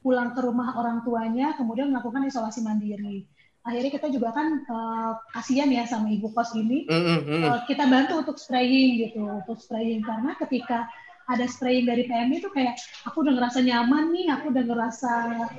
pulang 0.00 0.32
ke 0.32 0.40
rumah 0.40 0.72
orang 0.78 1.04
tuanya 1.04 1.52
kemudian 1.58 1.90
melakukan 1.90 2.24
isolasi 2.24 2.62
mandiri 2.62 3.28
akhirnya 3.68 3.92
kita 3.92 4.08
juga 4.08 4.32
kan 4.32 4.64
uh, 4.64 5.12
kasihan 5.36 5.68
ya 5.68 5.84
sama 5.84 6.08
ibu 6.08 6.32
kos 6.32 6.56
ini 6.56 6.88
mm 6.88 7.02
-hmm. 7.04 7.42
uh, 7.44 7.60
kita 7.68 7.84
bantu 7.84 8.24
untuk 8.24 8.40
spraying 8.40 8.96
gitu 9.04 9.28
untuk 9.28 9.60
spraying 9.60 10.00
karena 10.00 10.32
ketika 10.40 10.88
ada 11.28 11.44
spraying 11.44 11.84
dari 11.84 12.08
PMI 12.08 12.40
itu 12.40 12.48
kayak 12.48 12.80
aku 13.04 13.20
udah 13.20 13.36
ngerasa 13.36 13.60
nyaman 13.60 14.16
nih, 14.16 14.32
aku 14.32 14.48
udah 14.48 14.64
ngerasa 14.64 15.10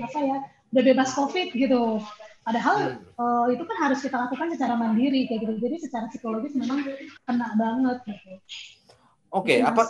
apa 0.02 0.20
ya, 0.20 0.38
udah 0.74 0.84
bebas 0.84 1.14
COVID 1.14 1.54
gitu. 1.54 2.02
Padahal 2.42 2.98
hmm. 2.98 3.22
uh, 3.22 3.46
itu 3.54 3.62
kan 3.62 3.78
harus 3.78 4.02
kita 4.02 4.18
lakukan 4.18 4.50
secara 4.58 4.74
mandiri 4.74 5.30
kayak 5.30 5.46
gitu. 5.46 5.54
Jadi 5.62 5.76
secara 5.86 6.10
psikologis 6.10 6.58
memang 6.58 6.82
kena 7.30 7.54
banget 7.54 7.98
gitu. 8.10 8.34
Oke, 9.30 9.54
okay, 9.54 9.58
apa 9.62 9.86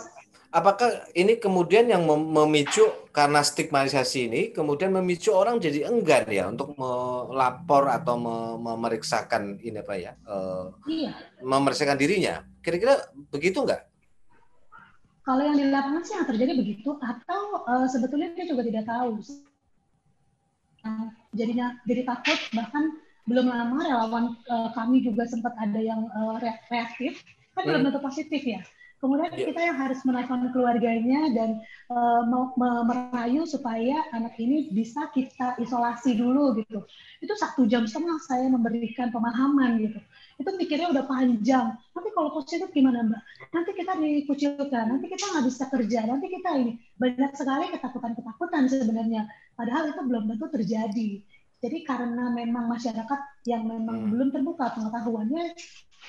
apakah 0.50 1.06
ini 1.14 1.38
kemudian 1.38 1.86
yang 1.86 2.02
memicu 2.06 2.82
karena 3.14 3.42
stigmatisasi 3.42 4.18
ini 4.26 4.42
kemudian 4.50 4.90
memicu 4.90 5.30
orang 5.30 5.62
jadi 5.62 5.86
enggan 5.86 6.26
ya 6.26 6.50
untuk 6.50 6.74
melapor 6.74 7.86
atau 7.90 8.18
memeriksakan 8.58 9.62
ini 9.62 9.78
apa 9.78 9.94
ya? 9.94 10.12
Uh, 10.26 10.74
iya. 10.90 11.14
memeriksakan 11.42 11.98
dirinya. 11.98 12.42
Kira-kira 12.60 12.98
begitu 13.30 13.62
enggak? 13.62 13.86
Kalau 15.20 15.42
yang 15.46 15.56
di 15.56 15.70
lapangan 15.70 16.02
sih 16.02 16.14
yang 16.16 16.26
terjadi 16.26 16.52
begitu, 16.58 16.90
atau 16.98 17.62
uh, 17.68 17.86
sebetulnya 17.86 18.34
dia 18.34 18.50
juga 18.50 18.66
tidak 18.66 18.84
tahu. 18.88 19.22
Jadinya 21.36 21.76
jadi 21.86 22.02
takut, 22.08 22.40
bahkan 22.56 22.98
belum 23.28 23.46
lama 23.46 23.78
relawan 23.84 24.24
uh, 24.48 24.72
kami 24.74 25.04
juga 25.04 25.28
sempat 25.28 25.54
ada 25.60 25.78
yang 25.78 26.08
uh, 26.10 26.40
reaktif, 26.72 27.20
kan 27.54 27.62
hmm. 27.62 27.68
belum 27.68 27.80
tentu 27.86 28.00
positif 28.02 28.42
ya. 28.42 28.64
Kemudian 29.00 29.32
yeah. 29.32 29.48
kita 29.48 29.60
yang 29.64 29.78
harus 29.80 30.00
menelpon 30.04 30.52
keluarganya 30.52 31.32
dan 31.32 31.50
uh, 31.88 32.20
merayu 32.84 33.48
supaya 33.48 34.04
anak 34.12 34.36
ini 34.36 34.68
bisa 34.68 35.08
kita 35.16 35.56
isolasi 35.56 36.20
dulu 36.20 36.52
gitu. 36.60 36.84
Itu 37.24 37.32
satu 37.32 37.64
jam 37.64 37.88
setengah 37.88 38.20
saya 38.20 38.52
memberikan 38.52 39.08
pemahaman 39.08 39.80
gitu. 39.80 39.98
Itu 40.36 40.52
mikirnya 40.52 40.92
udah 40.92 41.04
panjang. 41.08 41.80
Nanti 41.96 42.08
kalau 42.12 42.30
positif 42.36 42.68
gimana 42.76 43.00
mbak? 43.08 43.22
Nanti 43.56 43.70
kita 43.72 43.96
dikucilkan, 43.96 44.84
nanti 44.92 45.06
kita 45.08 45.24
nggak 45.32 45.44
bisa 45.48 45.64
kerja, 45.72 46.00
nanti 46.04 46.26
kita 46.28 46.50
ini 46.60 46.72
banyak 47.00 47.32
sekali 47.32 47.72
ketakutan-ketakutan 47.72 48.68
sebenarnya. 48.68 49.24
Padahal 49.56 49.96
itu 49.96 50.00
belum 50.04 50.28
tentu 50.28 50.46
terjadi. 50.52 51.10
Jadi 51.60 51.78
karena 51.84 52.32
memang 52.32 52.72
masyarakat 52.72 53.20
yang 53.44 53.68
memang 53.68 54.08
hmm. 54.08 54.10
belum 54.12 54.28
terbuka 54.32 54.72
pengetahuannya, 54.76 55.52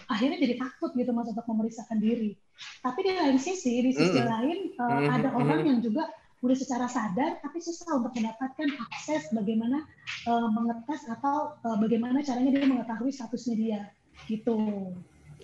akhirnya 0.08 0.38
jadi 0.40 0.56
takut 0.60 0.96
gitu 0.96 1.12
mas 1.12 1.28
untuk 1.28 1.44
memeriksakan 1.48 2.00
diri. 2.00 2.40
Tapi 2.82 3.00
di 3.06 3.12
lain 3.14 3.38
sisi, 3.38 3.82
di 3.82 3.92
sisi 3.94 4.20
mm. 4.20 4.28
lain 4.28 4.58
uh, 4.78 5.00
mm. 5.06 5.10
ada 5.10 5.30
orang 5.38 5.62
yang 5.66 5.80
juga 5.80 6.10
udah 6.42 6.58
secara 6.58 6.90
sadar 6.90 7.38
tapi 7.38 7.62
susah 7.62 8.02
untuk 8.02 8.18
mendapatkan 8.18 8.66
akses 8.90 9.30
bagaimana 9.30 9.86
uh, 10.26 10.50
mengetes 10.50 11.06
atau 11.06 11.54
uh, 11.62 11.78
bagaimana 11.78 12.26
caranya 12.26 12.58
dia 12.58 12.66
mengetahui 12.66 13.14
statusnya 13.14 13.56
dia 13.56 13.82
gitu. 14.26 14.58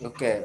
Oke. 0.05 0.13
Okay. 0.13 0.37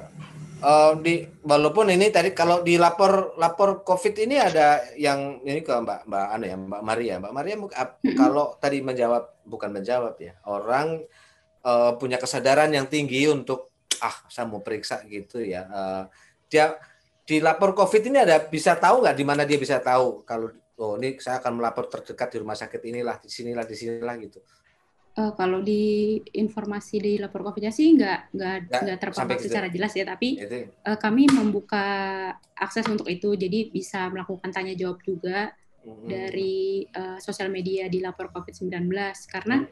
Uh, 0.62 0.94
di 1.02 1.26
walaupun 1.42 1.90
ini 1.90 2.08
tadi 2.08 2.30
kalau 2.30 2.62
di 2.62 2.78
lapor 2.78 3.34
lapor 3.36 3.82
COVID 3.82 4.14
ini 4.22 4.38
ada 4.38 4.80
yang 4.94 5.42
ini 5.42 5.60
ke 5.64 5.72
Mbak 5.72 6.06
Mbak 6.08 6.26
Anu 6.36 6.44
ya 6.46 6.56
Mbak 6.56 6.82
Maria. 6.84 7.14
Mbak 7.18 7.32
Maria 7.34 7.54
kalau 8.14 8.56
tadi 8.60 8.78
menjawab 8.84 9.42
bukan 9.44 9.70
menjawab 9.72 10.14
ya. 10.20 10.36
Orang 10.44 11.04
uh, 11.64 11.92
punya 11.96 12.20
kesadaran 12.20 12.72
yang 12.72 12.86
tinggi 12.92 13.28
untuk 13.28 13.72
ah 14.04 14.16
saya 14.28 14.48
mau 14.48 14.60
periksa 14.60 15.00
gitu 15.08 15.40
ya. 15.40 15.64
Uh, 15.68 16.04
dia 16.52 16.76
di 17.24 17.40
lapor 17.40 17.72
COVID 17.72 18.12
ini 18.12 18.18
ada 18.20 18.36
bisa 18.44 18.76
tahu 18.76 19.00
nggak 19.00 19.16
di 19.16 19.24
mana 19.24 19.48
dia 19.48 19.56
bisa 19.56 19.80
tahu 19.80 20.20
kalau 20.28 20.52
oh 20.84 21.00
ini 21.00 21.16
saya 21.16 21.40
akan 21.40 21.56
melapor 21.56 21.88
terdekat 21.88 22.36
di 22.36 22.38
rumah 22.44 22.58
sakit 22.58 22.80
inilah 22.84 23.16
di 23.16 23.32
sinilah 23.32 23.64
di 23.64 23.76
sinilah 23.78 24.14
gitu. 24.20 24.40
Uh, 25.12 25.28
kalau 25.36 25.60
di 25.60 26.16
informasi 26.40 26.96
di 26.96 27.12
lapor 27.20 27.44
COVID-nya 27.44 27.68
sih 27.68 27.92
nggak 27.92 28.32
nggak 28.32 28.56
nggak 28.72 28.98
terpampang 28.98 29.40
secara 29.44 29.68
jelas 29.68 29.92
ya, 29.92 30.08
tapi 30.08 30.40
uh, 30.40 30.96
kami 30.96 31.28
membuka 31.28 31.84
akses 32.56 32.88
untuk 32.88 33.04
itu, 33.12 33.36
jadi 33.36 33.68
bisa 33.68 34.08
melakukan 34.08 34.48
tanya 34.48 34.72
jawab 34.72 35.04
juga 35.04 35.52
hmm. 35.84 36.08
dari 36.08 36.88
uh, 36.96 37.20
sosial 37.20 37.52
media 37.52 37.92
di 37.92 38.00
lapor 38.00 38.32
COVID-19 38.32 38.88
karena 39.28 39.60
hmm. 39.60 39.68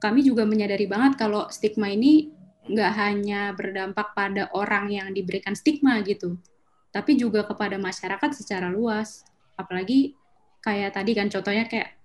kami 0.00 0.24
juga 0.24 0.48
menyadari 0.48 0.88
banget 0.88 1.20
kalau 1.20 1.52
stigma 1.52 1.92
ini 1.92 2.39
nggak 2.70 2.92
hanya 2.94 3.50
berdampak 3.52 4.14
pada 4.14 4.46
orang 4.54 4.88
yang 4.94 5.08
diberikan 5.10 5.58
stigma 5.58 5.98
gitu, 6.06 6.38
tapi 6.94 7.18
juga 7.18 7.42
kepada 7.42 7.76
masyarakat 7.76 8.30
secara 8.32 8.70
luas. 8.70 9.26
Apalagi 9.58 10.14
kayak 10.62 10.94
tadi 10.94 11.12
kan 11.18 11.26
contohnya 11.26 11.66
kayak 11.66 11.98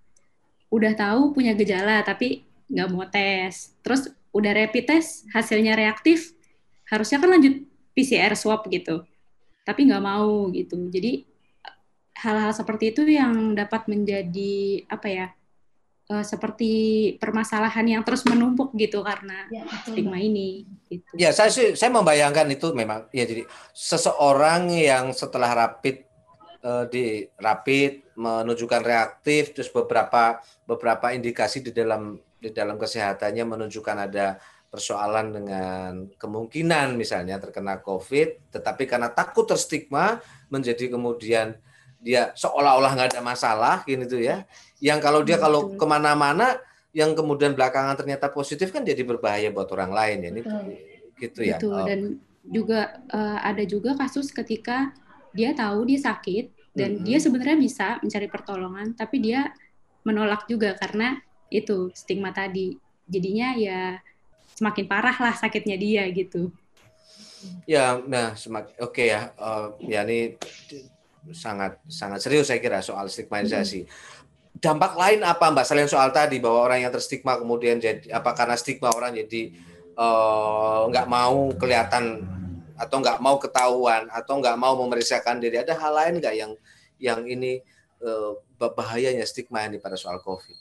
udah 0.73 0.93
tahu 0.97 1.31
punya 1.37 1.53
gejala 1.53 2.01
tapi 2.01 2.43
nggak 2.65 2.89
mau 2.89 3.05
tes, 3.05 3.77
terus 3.85 4.09
udah 4.33 4.51
rapid 4.51 4.85
test 4.89 5.29
hasilnya 5.31 5.77
reaktif, 5.77 6.33
harusnya 6.89 7.21
kan 7.21 7.29
lanjut 7.29 7.61
PCR 7.93 8.33
swab 8.33 8.65
gitu, 8.67 9.05
tapi 9.63 9.85
nggak 9.85 10.03
mau 10.03 10.49
gitu. 10.49 10.89
Jadi 10.89 11.23
hal-hal 12.15 12.51
seperti 12.51 12.91
itu 12.91 13.05
yang 13.05 13.53
dapat 13.53 13.85
menjadi 13.85 14.83
apa 14.89 15.07
ya 15.07 15.27
uh, 16.09 16.25
seperti 16.25 16.71
permasalahan 17.17 17.85
yang 17.85 18.01
terus 18.05 18.25
menumpuk 18.25 18.73
gitu 18.77 19.01
karena 19.01 19.47
ya, 19.49 19.63
stigma 19.85 20.17
ini. 20.21 20.65
Gitu. 20.89 21.09
Ya, 21.17 21.33
saya 21.33 21.49
sih 21.49 21.73
saya 21.73 21.89
membayangkan 21.93 22.45
itu 22.51 22.73
memang 22.73 23.09
ya 23.09 23.25
jadi 23.25 23.45
seseorang 23.73 24.69
yang 24.73 25.11
setelah 25.15 25.51
rapid 25.53 26.05
uh, 26.61 26.85
di 26.89 27.25
rapid 27.41 28.15
menunjukkan 28.15 28.81
reaktif 28.81 29.51
terus 29.57 29.69
beberapa 29.73 30.39
beberapa 30.63 31.11
indikasi 31.11 31.61
di 31.61 31.71
dalam 31.75 32.17
di 32.39 32.53
dalam 32.53 32.77
kesehatannya 32.77 33.43
menunjukkan 33.43 33.97
ada 34.11 34.37
persoalan 34.75 35.31
dengan 35.31 36.11
kemungkinan 36.19 36.99
misalnya 36.99 37.39
terkena 37.39 37.79
COVID, 37.79 38.51
tetapi 38.51 38.83
karena 38.83 39.07
takut 39.07 39.47
terstigma 39.47 40.19
menjadi 40.51 40.91
kemudian 40.91 41.55
dia 42.05 42.29
seolah-olah 42.37 42.93
nggak 42.93 43.09
ada 43.17 43.21
masalah 43.25 43.81
gitu 43.89 44.21
ya. 44.21 44.45
Yang 44.77 44.99
kalau 45.01 45.25
dia 45.25 45.41
kalau 45.41 45.73
ke 45.73 45.85
mana-mana 45.89 46.61
yang 46.93 47.17
kemudian 47.17 47.57
belakangan 47.57 47.97
ternyata 47.97 48.29
positif 48.29 48.69
kan 48.69 48.85
jadi 48.85 49.01
berbahaya 49.01 49.49
buat 49.49 49.65
orang 49.73 49.89
lain 49.89 50.17
ya. 50.21 50.29
Ini 50.29 50.41
gitu 51.17 51.41
ya. 51.41 51.57
Betul. 51.57 51.73
Oh. 51.73 51.85
Dan 51.89 51.99
juga 52.45 53.01
uh, 53.09 53.41
ada 53.41 53.65
juga 53.65 53.97
kasus 53.97 54.29
ketika 54.29 54.93
dia 55.33 55.57
tahu 55.57 55.89
dia 55.89 55.97
sakit 55.97 56.77
dan 56.77 57.01
-hmm. 57.01 57.05
dia 57.09 57.17
sebenarnya 57.17 57.57
bisa 57.57 57.87
mencari 58.05 58.29
pertolongan 58.29 58.93
tapi 58.93 59.17
dia 59.25 59.49
menolak 60.05 60.45
juga 60.45 60.77
karena 60.77 61.17
itu 61.49 61.89
stigma 61.97 62.29
tadi. 62.29 62.77
Jadinya 63.09 63.57
ya 63.57 63.97
semakin 64.53 64.85
parah 64.85 65.17
lah 65.17 65.33
sakitnya 65.33 65.73
dia 65.81 66.05
gitu. 66.13 66.53
Ya, 67.65 67.97
nah 68.05 68.37
semakin 68.37 68.73
oke 68.77 68.93
okay 68.93 69.05
ya. 69.09 69.33
Uh, 69.41 69.73
ya 69.81 70.05
ini 70.05 70.37
sangat 71.33 71.81
sangat 71.89 72.19
serius 72.21 72.51
saya 72.51 72.61
kira 72.61 72.83
soal 72.85 73.09
stigmatisasi. 73.09 73.87
Dampak 74.55 74.95
lain 74.95 75.25
apa 75.25 75.51
Mbak 75.51 75.65
selain 75.65 75.89
soal 75.89 76.13
tadi 76.15 76.39
bahwa 76.39 76.63
orang 76.63 76.87
yang 76.87 76.93
terstigma 76.93 77.35
kemudian 77.35 77.81
jadi 77.81 78.07
apa 78.13 78.31
karena 78.37 78.55
stigma 78.55 78.93
orang 78.93 79.11
jadi 79.13 79.51
eh, 79.95 80.81
nggak 80.91 81.07
uh, 81.07 81.11
mau 81.11 81.51
kelihatan 81.59 82.23
atau 82.75 82.97
nggak 82.99 83.19
mau 83.23 83.35
ketahuan 83.39 84.07
atau 84.11 84.39
nggak 84.39 84.57
mau 84.59 84.75
memeriksakan 84.79 85.39
diri 85.39 85.59
ada 85.59 85.75
hal 85.75 85.91
lain 85.95 86.19
nggak 86.19 86.35
yang 86.35 86.51
yang 86.99 87.19
ini 87.27 87.59
uh, 88.03 88.39
bahayanya 88.59 89.27
stigma 89.27 89.67
ini 89.67 89.79
pada 89.79 89.99
soal 89.99 90.23
COVID? 90.23 90.55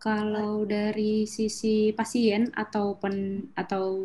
Kalau 0.00 0.64
dari 0.68 1.24
sisi 1.24 1.90
pasien 1.92 2.52
atau 2.52 2.96
pen 3.00 3.48
atau 3.56 3.96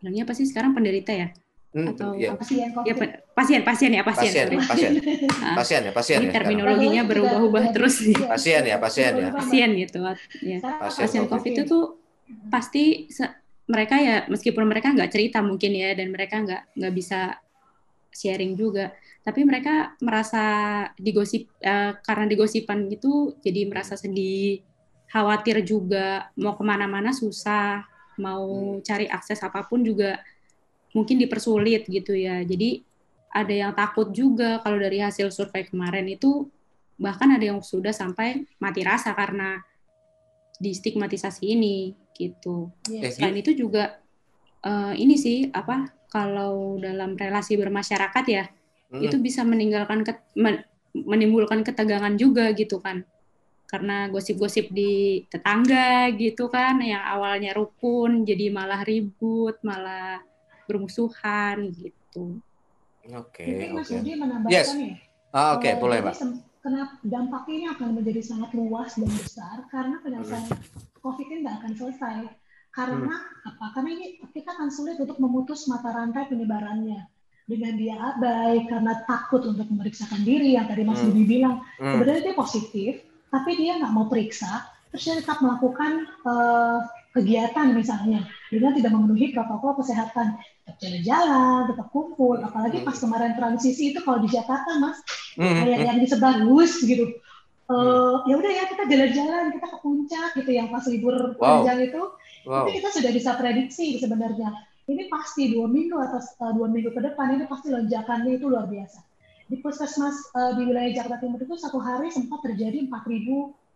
bilangnya 0.00 0.24
apa 0.24 0.34
sih 0.36 0.48
sekarang 0.48 0.72
penderita 0.76 1.12
ya? 1.12 1.28
Hmm, 1.76 1.92
atau 1.92 2.16
ya. 2.16 2.32
pasien 2.36 2.72
ya, 2.84 2.94
pasien 3.36 3.60
pasien 3.60 3.92
ya 3.92 4.00
pasien. 4.00 4.32
Pasien 4.32 4.48
pasien. 4.64 4.90
Ah. 5.44 5.52
pasien 5.60 5.80
ya 5.84 5.92
pasien 5.92 6.18
ini 6.24 6.32
ya, 6.32 6.40
terminologinya 6.40 7.02
berubah-ubah 7.04 7.64
terus 7.76 8.00
nih 8.00 8.16
pasien 8.24 8.64
ya 8.64 8.80
pasien 8.80 9.12
ya. 9.12 9.28
Pasien 9.28 9.68
gitu 9.76 10.00
ya. 10.40 10.58
Pasien, 10.64 11.04
pasien 11.04 11.22
covid 11.28 11.52
itu 11.52 11.62
tuh 11.68 12.00
pasti 12.48 13.12
mereka 13.68 14.00
ya 14.00 14.16
meskipun 14.32 14.64
mereka 14.64 14.96
nggak 14.96 15.12
cerita 15.12 15.44
mungkin 15.44 15.76
ya 15.76 15.92
dan 15.92 16.08
mereka 16.08 16.40
nggak 16.40 16.80
nggak 16.80 16.94
bisa 16.96 17.36
sharing 18.16 18.56
juga 18.56 18.96
tapi 19.20 19.44
mereka 19.44 19.92
merasa 20.00 20.44
digosip 20.96 21.52
uh, 21.60 22.00
karena 22.00 22.24
digosipan 22.24 22.88
itu 22.88 23.36
jadi 23.44 23.68
merasa 23.68 24.00
sedih 24.00 24.64
khawatir 25.12 25.60
juga 25.60 26.32
mau 26.40 26.56
ke 26.56 26.64
mana-mana 26.64 27.12
susah 27.12 27.84
mau 28.16 28.80
hmm. 28.80 28.80
cari 28.80 29.06
akses 29.12 29.44
apa 29.44 29.68
pun 29.68 29.84
juga 29.84 30.24
mungkin 30.96 31.20
dipersulit 31.20 31.84
gitu 31.86 32.16
ya. 32.16 32.40
Jadi 32.40 32.80
ada 33.36 33.52
yang 33.52 33.72
takut 33.76 34.08
juga 34.16 34.64
kalau 34.64 34.80
dari 34.80 35.04
hasil 35.04 35.28
survei 35.28 35.68
kemarin 35.68 36.08
itu 36.08 36.48
bahkan 36.96 37.28
ada 37.36 37.44
yang 37.44 37.60
sudah 37.60 37.92
sampai 37.92 38.48
mati 38.56 38.80
rasa 38.80 39.12
karena 39.12 39.60
distigmatisasi 40.56 41.44
ini 41.52 41.92
gitu. 42.16 42.72
Yeah. 42.88 43.12
Selain 43.12 43.36
itu 43.36 43.52
juga 43.52 44.00
uh, 44.64 44.96
ini 44.96 45.20
sih 45.20 45.52
apa 45.52 45.92
kalau 46.08 46.80
dalam 46.80 47.12
relasi 47.12 47.60
bermasyarakat 47.60 48.24
ya 48.24 48.48
hmm. 48.88 49.04
itu 49.04 49.20
bisa 49.20 49.44
meninggalkan 49.44 50.00
ke, 50.00 50.16
men, 50.32 50.64
menimbulkan 50.96 51.60
ketegangan 51.60 52.16
juga 52.16 52.56
gitu 52.56 52.80
kan 52.80 53.04
karena 53.66 54.06
gosip-gosip 54.08 54.70
di 54.70 55.26
tetangga 55.26 56.08
gitu 56.14 56.46
kan 56.46 56.78
yang 56.78 57.02
awalnya 57.02 57.50
rukun 57.52 58.22
jadi 58.22 58.48
malah 58.48 58.80
ribut 58.86 59.58
malah 59.60 60.22
bermusuhan 60.70 61.74
gitu. 61.74 62.40
Oke. 63.14 63.46
Okay, 63.46 63.70
Mas 63.70 63.86
okay. 63.86 64.00
Budi 64.02 64.12
menambahkan 64.18 64.52
yes. 64.52 64.68
ya. 64.74 64.96
Ah, 65.30 65.54
Oke, 65.54 65.68
okay, 65.68 65.72
boleh 65.78 65.98
Pak. 66.02 66.14
Kenapa 66.66 66.98
dampaknya 67.06 67.54
ini 67.54 67.66
akan 67.70 67.88
menjadi 67.94 68.20
sangat 68.26 68.50
luas 68.58 68.98
dan 68.98 69.06
besar 69.06 69.56
karena 69.70 70.02
penyelesaian 70.02 70.50
hmm. 70.50 70.98
COVID 70.98 71.26
ini 71.30 71.38
nggak 71.46 71.56
akan 71.62 71.72
selesai. 71.78 72.18
Karena 72.74 73.14
hmm. 73.14 73.48
apa? 73.54 73.66
Karena 73.78 73.90
ini 73.94 74.06
kita 74.34 74.50
akan 74.58 74.68
sulit 74.74 74.98
untuk 74.98 75.22
memutus 75.22 75.70
mata 75.70 75.94
rantai 75.94 76.26
penyebarannya 76.26 77.06
dengan 77.46 77.78
dia 77.78 77.94
abai 77.94 78.66
karena 78.66 79.06
takut 79.06 79.46
untuk 79.46 79.70
memeriksakan 79.70 80.26
diri 80.26 80.58
yang 80.58 80.66
tadi 80.66 80.82
Mas 80.82 80.98
hmm. 80.98 81.14
Budi 81.14 81.22
bilang 81.22 81.62
hmm. 81.78 81.94
sebenarnya 81.94 82.22
dia 82.26 82.34
positif 82.34 82.92
tapi 83.30 83.54
dia 83.54 83.78
nggak 83.78 83.94
mau 83.94 84.10
periksa 84.10 84.66
terus 84.90 85.02
dia 85.06 85.14
tetap 85.22 85.38
melakukan 85.38 86.10
uh, 86.26 86.82
kegiatan 87.16 87.72
misalnya 87.72 88.28
dengan 88.52 88.76
tidak 88.76 88.92
memenuhi 88.92 89.32
protokol 89.32 89.80
kesehatan 89.80 90.36
tetap 90.36 90.76
jalan-jalan 90.78 91.60
tetap 91.72 91.88
kumpul 91.88 92.36
apalagi 92.44 92.84
pas 92.84 92.96
kemarin 93.00 93.32
transisi 93.40 93.96
itu 93.96 94.04
kalau 94.04 94.20
di 94.20 94.28
Jakarta 94.28 94.76
mas 94.76 95.00
hmm. 95.40 95.64
kayak 95.64 95.80
yang 95.88 95.98
di 95.98 96.06
sebelah 96.06 96.44
Gus 96.44 96.84
gitu 96.84 97.16
uh, 97.72 98.22
ya 98.28 98.34
udah 98.36 98.50
ya 98.52 98.64
kita 98.68 98.84
jalan-jalan 98.84 99.44
kita 99.56 99.66
ke 99.72 99.78
puncak 99.80 100.30
gitu 100.36 100.50
yang 100.52 100.68
pas 100.68 100.84
libur 100.84 101.34
wow. 101.40 101.64
panjang 101.64 101.88
itu 101.88 102.02
wow. 102.44 102.68
itu 102.68 102.84
kita 102.84 102.88
sudah 102.92 103.10
bisa 103.16 103.30
prediksi 103.40 103.96
sebenarnya 103.96 104.52
ini 104.86 105.10
pasti 105.10 105.50
dua 105.50 105.66
minggu 105.66 105.98
atau 105.98 106.22
uh, 106.22 106.52
dua 106.54 106.70
minggu 106.70 106.94
ke 106.94 107.00
depan 107.02 107.34
ini 107.34 107.44
pasti 107.50 107.74
lonjakannya 107.74 108.38
itu 108.38 108.46
luar 108.46 108.70
biasa. 108.70 109.02
Di 109.46 109.58
puskesmas 109.58 110.30
uh, 110.34 110.54
di 110.54 110.62
wilayah 110.62 111.02
Jakarta 111.02 111.26
Timur 111.26 111.42
itu 111.42 111.58
satu 111.58 111.78
hari 111.82 112.10
sempat 112.10 112.42
terjadi 112.46 112.86
4.000 112.86 112.94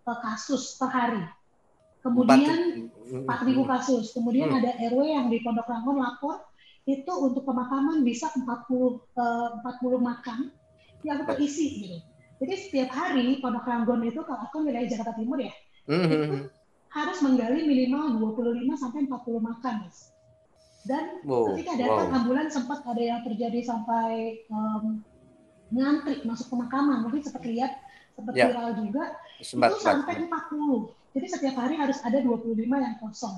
uh, 0.07 0.19
kasus 0.23 0.79
per 0.79 0.91
hari. 0.91 1.23
Kemudian 2.01 2.89
4.000 3.13 3.73
kasus. 3.73 4.13
Kemudian 4.17 4.49
hmm. 4.51 4.59
ada 4.63 4.71
RW 4.91 5.01
yang 5.05 5.27
di 5.29 5.39
Pondok 5.45 5.69
Rangon 5.69 6.01
lapor 6.01 6.41
itu 6.89 7.13
untuk 7.13 7.45
pemakaman 7.45 8.01
bisa 8.03 8.33
40 8.33 8.49
uh, 8.49 9.61
40 9.63 10.01
makam 10.01 10.49
yang 11.05 11.23
terisi 11.29 11.67
gitu. 11.81 11.99
Jadi 12.41 12.55
setiap 12.57 12.91
hari 12.97 13.37
Pondok 13.45 13.69
Rangon 13.69 14.01
itu 14.09 14.25
kalau 14.25 14.41
aku 14.49 14.65
wilayah 14.65 14.89
Jakarta 14.89 15.13
Timur 15.13 15.37
ya, 15.37 15.53
mm 15.87 16.01
-hmm. 16.01 16.09
itu 16.09 16.39
harus 16.91 17.19
menggali 17.23 17.63
minimal 17.69 18.19
25 18.35 18.65
sampai 18.81 19.07
40 19.07 19.39
makam, 19.45 19.75
Mas. 19.87 20.11
Dan 20.89 21.21
wow. 21.29 21.53
ketika 21.53 21.77
datang 21.77 22.09
wow. 22.09 22.19
ambulan 22.25 22.49
sempat 22.49 22.81
ada 22.89 23.03
yang 23.05 23.21
terjadi 23.23 23.61
sampai 23.61 24.41
um, 24.49 25.05
ngantri 25.71 26.25
masuk 26.27 26.51
pemakaman. 26.51 27.07
Mungkin 27.07 27.23
sempat 27.23 27.45
lihat, 27.47 27.79
sempat 28.21 28.35
ya. 28.37 28.47
viral 28.53 28.71
juga. 28.77 29.05
Sempat, 29.41 29.71
itu 29.73 29.81
sampai 29.81 30.15
40. 30.29 31.17
Jadi 31.17 31.27
setiap 31.27 31.57
hari 31.59 31.75
harus 31.81 31.99
ada 32.05 32.19
25 32.21 32.61
yang 32.61 32.95
kosong. 33.01 33.37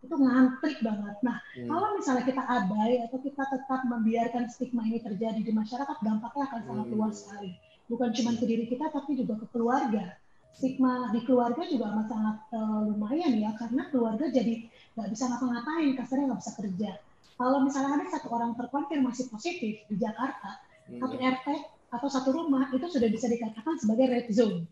Itu 0.00 0.14
ngantri 0.16 0.80
banget. 0.80 1.16
Nah, 1.20 1.36
hmm. 1.58 1.68
kalau 1.68 1.88
misalnya 1.98 2.24
kita 2.24 2.42
abai 2.46 3.04
atau 3.04 3.18
kita 3.20 3.42
tetap 3.44 3.80
membiarkan 3.84 4.48
stigma 4.48 4.86
ini 4.88 5.02
terjadi 5.02 5.42
di 5.42 5.52
masyarakat, 5.52 5.96
dampaknya 6.00 6.44
akan 6.48 6.60
sangat 6.64 6.86
hmm. 6.88 6.94
luas 6.96 7.14
sekali. 7.20 7.50
Bukan 7.90 8.08
cuma 8.16 8.30
ke 8.38 8.46
diri 8.46 8.64
kita, 8.70 8.88
tapi 8.88 9.18
juga 9.18 9.34
ke 9.42 9.46
keluarga 9.50 10.14
stigma 10.60 11.08
di 11.14 11.24
keluarga 11.24 11.62
juga 11.64 11.88
amat 11.94 12.06
sangat 12.10 12.36
uh, 12.52 12.84
lumayan 12.90 13.32
ya 13.38 13.54
karena 13.56 13.86
keluarga 13.88 14.28
jadi 14.28 14.66
nggak 14.98 15.08
bisa 15.14 15.30
ngapa-ngapain 15.30 15.94
kasarnya 15.96 16.24
nggak 16.28 16.40
bisa 16.42 16.52
kerja 16.58 16.90
kalau 17.40 17.58
misalnya 17.64 17.96
ada 17.96 18.06
satu 18.12 18.28
orang 18.28 18.52
terkonfirmasi 18.58 19.32
positif 19.32 19.86
di 19.88 19.96
Jakarta 19.96 20.60
hmm. 20.90 21.00
satu 21.00 21.16
RT 21.16 21.46
atau 21.90 22.08
satu 22.10 22.30
rumah 22.34 22.70
itu 22.70 22.86
sudah 22.86 23.08
bisa 23.10 23.26
dikatakan 23.26 23.74
sebagai 23.78 24.06
red 24.10 24.28
zone 24.30 24.66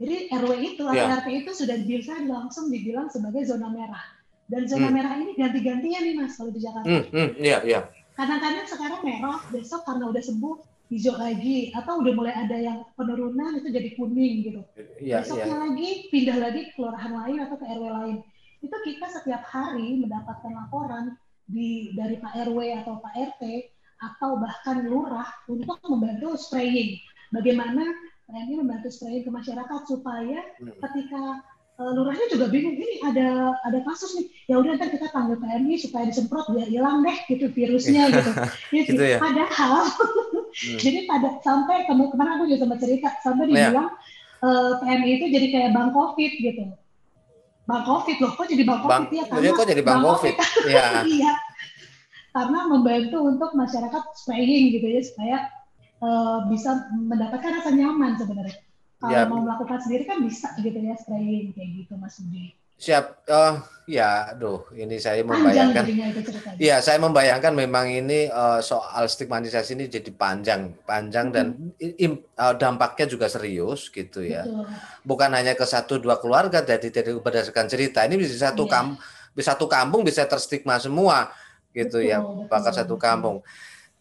jadi 0.00 0.32
RW 0.34 0.52
itu 0.76 0.82
atau 0.84 0.96
yeah. 0.98 1.18
RT 1.20 1.28
itu 1.46 1.50
sudah 1.52 1.76
bisa 1.84 2.12
langsung 2.26 2.68
dibilang 2.68 3.08
sebagai 3.08 3.44
zona 3.44 3.68
merah 3.72 4.04
dan 4.48 4.68
zona 4.68 4.88
hmm. 4.90 4.94
merah 4.94 5.12
ini 5.20 5.32
ganti-gantian 5.36 6.02
nih 6.04 6.14
mas 6.18 6.36
kalau 6.36 6.50
di 6.52 6.60
Jakarta 6.60 6.88
hmm, 6.88 7.04
hmm, 7.08 7.30
yeah, 7.40 7.60
yeah. 7.64 7.82
kadang-kadang 8.18 8.66
sekarang 8.68 9.00
merah 9.00 9.40
besok 9.48 9.84
karena 9.88 10.08
udah 10.12 10.22
sembuh 10.22 10.56
hijau 10.92 11.16
lagi 11.16 11.72
atau 11.72 12.04
udah 12.04 12.12
mulai 12.12 12.34
ada 12.36 12.52
yang 12.52 12.84
penurunan 13.00 13.56
itu 13.56 13.72
jadi 13.72 13.96
kuning 13.96 14.34
gitu. 14.44 14.60
Ya, 15.00 15.24
Besoknya 15.24 15.56
ya. 15.56 15.62
lagi 15.64 15.88
pindah 16.12 16.36
lagi 16.36 16.60
ke 16.68 16.70
kelurahan 16.76 17.12
lain 17.16 17.38
atau 17.48 17.56
ke 17.56 17.64
RW 17.64 17.84
lain. 17.88 18.16
Itu 18.60 18.76
kita 18.84 19.08
setiap 19.08 19.42
hari 19.48 20.04
mendapatkan 20.04 20.52
laporan 20.52 21.16
di 21.48 21.96
dari 21.96 22.20
Pak 22.20 22.44
RW 22.44 22.58
atau 22.84 23.00
Pak 23.00 23.14
RT 23.16 23.42
atau 24.02 24.42
bahkan 24.42 24.82
lurah 24.82 25.30
untuk 25.46 25.78
membantu 25.86 26.34
spraying. 26.34 26.98
Bagaimana 27.30 27.86
PMI 28.26 28.54
membantu 28.58 28.90
spraying 28.90 29.22
ke 29.22 29.30
masyarakat 29.30 29.80
supaya 29.86 30.42
hmm. 30.58 30.76
ketika 30.82 31.22
uh, 31.78 31.90
lurahnya 31.94 32.26
juga 32.34 32.50
bingung 32.50 32.74
ini 32.74 32.98
ada 33.06 33.54
ada 33.62 33.78
kasus 33.86 34.18
nih 34.18 34.26
ya 34.50 34.58
udah 34.58 34.74
ntar 34.76 34.90
kita 34.90 35.06
panggil 35.14 35.38
PMI 35.38 35.74
supaya 35.80 36.04
disemprot 36.10 36.50
biar 36.50 36.68
hilang 36.68 37.06
deh 37.06 37.18
gitu 37.30 37.46
virusnya 37.54 38.10
gitu. 38.10 38.30
gitu 38.90 39.02
ya. 39.06 39.22
Padahal 39.22 39.86
Hmm. 40.52 40.76
Jadi 40.76 41.08
pada 41.08 41.40
sampai 41.40 41.88
kemarin 41.88 42.36
aku 42.36 42.44
juga 42.44 42.68
sempat 42.68 42.78
cerita 42.84 43.08
sampai 43.24 43.48
iya. 43.48 43.72
dibilang 43.72 43.88
yeah. 43.88 44.44
uh, 44.44 44.70
PMI 44.84 45.10
itu 45.16 45.26
jadi 45.32 45.46
kayak 45.48 45.70
bank 45.72 45.90
COVID 45.96 46.32
gitu. 46.44 46.64
Bank 47.64 47.82
COVID 47.88 48.16
loh, 48.20 48.32
kok 48.36 48.46
jadi 48.52 48.64
bank 48.68 48.80
COVID 48.84 49.08
ya? 49.16 49.24
Karena 49.32 49.50
kok 49.56 49.68
jadi 49.70 49.82
bank, 49.86 50.00
COVID? 50.04 50.34
Iya. 50.68 50.86
iya. 51.16 51.32
Karena 52.32 52.64
membantu 52.64 53.28
untuk 53.28 53.52
masyarakat 53.52 54.02
spraying 54.16 54.72
gitu 54.80 54.88
ya 54.88 55.00
supaya 55.04 55.36
uh, 56.00 56.48
bisa 56.48 56.88
mendapatkan 56.92 57.60
rasa 57.60 57.70
nyaman 57.76 58.16
sebenarnya. 58.16 58.58
Kalau 59.02 59.12
ya. 59.12 59.26
mau 59.26 59.42
melakukan 59.42 59.82
sendiri 59.82 60.06
kan 60.06 60.22
bisa 60.22 60.48
gitu 60.62 60.78
ya 60.78 60.94
spraying 60.96 61.52
kayak 61.52 61.70
gitu 61.84 61.92
Mas 62.00 62.16
Budi. 62.22 62.56
Siap. 62.82 63.30
Oh, 63.30 63.62
ya, 63.86 64.34
aduh, 64.34 64.66
ini 64.74 64.98
saya 64.98 65.22
membayangkan. 65.22 65.86
Iya, 66.58 66.82
saya 66.82 66.98
membayangkan 66.98 67.54
memang 67.54 67.86
ini 67.94 68.26
uh, 68.26 68.58
soal 68.58 69.06
stigmatisasi 69.06 69.78
ini 69.78 69.86
jadi 69.86 70.10
panjang, 70.10 70.74
panjang 70.82 71.30
hmm. 71.30 71.34
dan 71.34 71.46
im, 71.78 72.18
uh, 72.34 72.54
dampaknya 72.58 73.06
juga 73.06 73.30
serius 73.30 73.86
gitu 73.86 74.26
ya. 74.26 74.42
Betul. 74.42 74.66
Bukan 75.06 75.30
hanya 75.30 75.54
ke 75.54 75.62
satu 75.62 76.02
dua 76.02 76.18
keluarga, 76.18 76.58
jadi 76.58 76.90
dari 76.90 77.14
berdasarkan 77.14 77.70
cerita 77.70 78.02
ini 78.02 78.18
bisa 78.18 78.50
satu 78.50 78.66
iya. 78.66 78.74
kam, 78.74 78.86
bisa 79.30 79.54
satu 79.54 79.70
kampung 79.70 80.02
bisa 80.02 80.26
terstigma 80.26 80.82
semua 80.82 81.30
gitu 81.72 81.98
ya, 82.04 82.20
betul, 82.20 82.44
ya, 82.44 82.48
bakal 82.48 82.72
satu 82.72 82.94
kampung. 83.00 83.36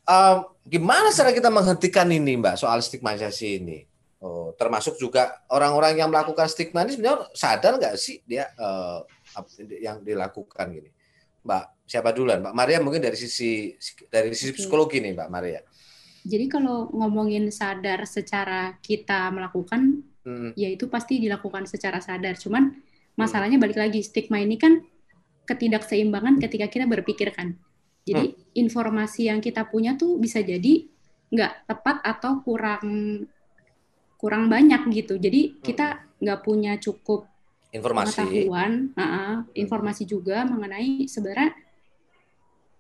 Uh, 0.06 0.44
gimana 0.68 1.10
cara 1.12 1.32
kita 1.32 1.48
menghentikan 1.48 2.08
ini, 2.12 2.36
Mbak, 2.38 2.60
soal 2.60 2.84
stigmatisasi 2.84 3.48
ini? 3.64 3.80
Oh, 4.22 4.54
termasuk 4.54 5.02
juga 5.02 5.42
orang-orang 5.50 5.98
yang 5.98 6.14
melakukan 6.14 6.46
stigma 6.46 6.86
ini 6.86 6.94
sebenarnya 6.94 7.26
sadar 7.34 7.82
nggak 7.82 7.98
sih 7.98 8.22
dia 8.22 8.54
uh, 8.54 9.02
yang 9.82 10.06
dilakukan 10.06 10.70
gini, 10.70 10.94
Mbak? 11.42 11.90
Siapa 11.90 12.14
duluan, 12.14 12.38
Mbak 12.46 12.54
Maria? 12.54 12.78
Mungkin 12.86 13.02
dari 13.02 13.18
sisi 13.18 13.74
dari 14.14 14.30
sisi 14.38 14.54
psikologi 14.54 15.02
nih, 15.02 15.18
Mbak 15.18 15.30
Maria. 15.34 15.66
Jadi 16.22 16.46
kalau 16.46 16.94
ngomongin 16.94 17.50
sadar 17.50 18.06
secara 18.06 18.78
kita 18.78 19.34
melakukan, 19.34 20.06
hmm. 20.22 20.54
ya 20.54 20.70
itu 20.70 20.86
pasti 20.86 21.18
dilakukan 21.18 21.66
secara 21.66 21.98
sadar. 21.98 22.38
Cuman 22.38 22.78
masalahnya 23.18 23.58
balik 23.58 23.82
lagi 23.82 24.06
stigma 24.06 24.38
ini 24.38 24.62
kan 24.62 24.86
ketidakseimbangan 25.46 26.40
ketika 26.40 26.68
kita 26.70 26.86
berpikir 26.86 27.34
kan. 27.34 27.58
Jadi 28.02 28.34
hmm. 28.34 28.58
informasi 28.58 29.30
yang 29.30 29.40
kita 29.40 29.70
punya 29.70 29.94
tuh 29.94 30.18
bisa 30.18 30.42
jadi 30.42 30.90
nggak 31.32 31.70
tepat 31.70 32.02
atau 32.02 32.42
kurang 32.42 32.84
kurang 34.18 34.50
banyak 34.50 34.86
gitu. 34.94 35.18
Jadi 35.18 35.62
kita 35.62 36.06
nggak 36.22 36.40
punya 36.46 36.78
cukup 36.78 37.26
informasi 37.72 38.22
pengetahuan, 38.22 38.92
uh 38.94 39.02
-uh, 39.02 39.34
informasi 39.58 40.04
juga 40.06 40.44
mengenai 40.44 41.08
sebenarnya 41.08 41.56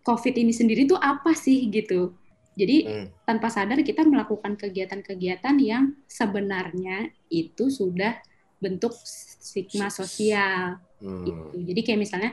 COVID 0.01 0.35
ini 0.37 0.53
sendiri 0.53 0.89
itu 0.89 0.97
apa 0.97 1.31
sih 1.37 1.69
gitu. 1.69 2.13
Jadi 2.51 2.83
hmm. 2.83 3.07
tanpa 3.23 3.47
sadar 3.47 3.79
kita 3.81 4.03
melakukan 4.03 4.59
kegiatan-kegiatan 4.59 5.55
yang 5.63 5.95
sebenarnya 6.05 7.09
itu 7.31 7.71
sudah 7.71 8.19
bentuk 8.59 8.91
stigma 9.01 9.87
sosial 9.87 10.77
hmm. 10.99 11.25
gitu. 11.25 11.57
Jadi 11.71 11.81
kayak 11.81 11.99
misalnya 12.01 12.31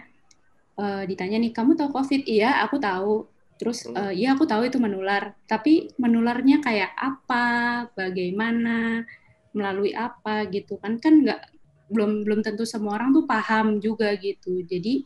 uh, 0.79 1.03
ditanya 1.05 1.43
nih 1.43 1.53
kamu 1.53 1.75
tahu 1.75 1.91
COVID? 1.93 2.23
Iya, 2.25 2.63
aku 2.65 2.79
tahu. 2.79 3.27
Terus 3.59 3.91
uh, 3.91 4.15
ya 4.15 4.39
aku 4.39 4.47
tahu 4.47 4.71
itu 4.71 4.79
menular, 4.79 5.35
tapi 5.51 5.91
menularnya 5.99 6.63
kayak 6.63 6.95
apa, 6.95 7.45
bagaimana, 7.93 9.03
melalui 9.51 9.91
apa 9.93 10.47
gitu 10.47 10.79
kan 10.79 11.03
kan 11.03 11.27
nggak 11.27 11.41
belum 11.91 12.23
belum 12.23 12.41
tentu 12.47 12.63
semua 12.63 13.01
orang 13.01 13.11
tuh 13.11 13.27
paham 13.27 13.83
juga 13.83 14.15
gitu. 14.15 14.63
Jadi 14.63 15.03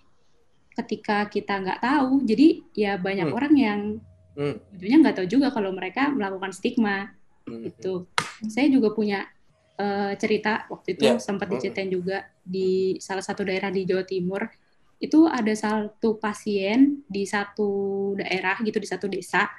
ketika 0.77 1.25
kita 1.33 1.65
nggak 1.65 1.81
tahu, 1.81 2.21
jadi 2.29 2.61
ya 2.77 2.93
banyak 3.01 3.33
hmm. 3.33 3.37
orang 3.37 3.55
yang 3.57 3.81
hmm. 4.37 4.57
tentunya 4.77 4.97
nggak 5.01 5.17
tahu 5.23 5.29
juga 5.29 5.49
kalau 5.53 5.73
mereka 5.73 6.13
melakukan 6.13 6.53
stigma 6.53 7.13
hmm. 7.49 7.73
itu 7.73 8.09
saya 8.49 8.67
juga 8.73 8.93
punya 8.93 9.29
uh, 9.79 10.13
cerita 10.17 10.67
waktu 10.69 10.97
itu 10.99 11.07
yeah. 11.09 11.21
sempat 11.21 11.49
hmm. 11.49 11.55
diceritain 11.59 11.91
juga 11.93 12.27
di 12.43 12.97
salah 12.99 13.23
satu 13.23 13.47
daerah 13.47 13.71
di 13.71 13.87
Jawa 13.87 14.05
Timur 14.05 14.43
itu 15.03 15.27
ada 15.27 15.51
satu 15.51 16.15
pasien 16.23 17.03
di 17.11 17.27
satu 17.27 18.15
daerah 18.15 18.55
gitu 18.63 18.79
di 18.79 18.87
satu 18.87 19.11
desa 19.11 19.51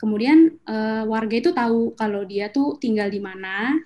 kemudian 0.00 0.56
uh, 0.64 1.04
warga 1.04 1.36
itu 1.36 1.52
tahu 1.52 1.92
kalau 1.92 2.24
dia 2.24 2.48
tuh 2.48 2.80
tinggal 2.80 3.12
di 3.12 3.20
mana 3.20 3.76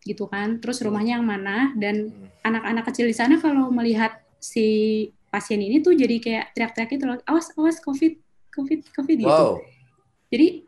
gitu 0.00 0.24
kan 0.26 0.56
terus 0.58 0.80
hmm. 0.80 0.88
rumahnya 0.88 1.20
yang 1.20 1.26
mana 1.28 1.76
dan 1.76 2.08
hmm. 2.08 2.42
anak-anak 2.48 2.88
kecil 2.88 3.04
di 3.04 3.12
sana 3.12 3.36
kalau 3.36 3.68
melihat 3.68 4.16
si 4.40 5.12
pasien 5.28 5.60
ini 5.60 5.84
tuh 5.84 5.92
jadi 5.92 6.16
kayak 6.16 6.46
teriak-teriak 6.56 6.90
itu 6.96 7.04
loh 7.04 7.20
awas 7.28 7.52
awas 7.60 7.78
covid 7.84 8.16
covid 8.50 8.88
covid 8.96 9.16
gitu 9.20 9.28
wow. 9.28 9.60
jadi 10.32 10.64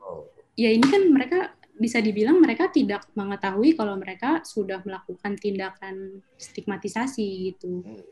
ya 0.55 0.71
ini 0.71 0.87
kan 0.87 1.03
mereka 1.11 1.57
bisa 1.75 1.99
dibilang 1.99 2.39
mereka 2.39 2.71
tidak 2.71 3.03
mengetahui 3.19 3.75
kalau 3.75 3.99
mereka 3.99 4.47
sudah 4.47 4.79
melakukan 4.87 5.35
tindakan 5.35 6.23
stigmatisasi 6.39 7.51
gitu. 7.51 7.83
Hmm. 7.83 8.03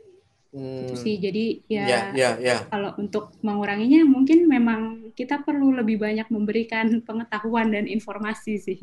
Itu 0.53 0.93
sih. 0.93 1.17
Jadi 1.17 1.65
ya, 1.65 1.85
yeah, 1.89 2.03
yeah, 2.13 2.33
yeah. 2.37 2.59
kalau 2.69 2.93
untuk 3.01 3.33
menguranginya 3.41 4.05
mungkin 4.05 4.45
memang 4.45 5.11
kita 5.17 5.41
perlu 5.41 5.73
lebih 5.73 5.97
banyak 5.97 6.29
memberikan 6.29 7.01
pengetahuan 7.01 7.73
dan 7.73 7.89
informasi 7.89 8.61
sih. 8.61 8.79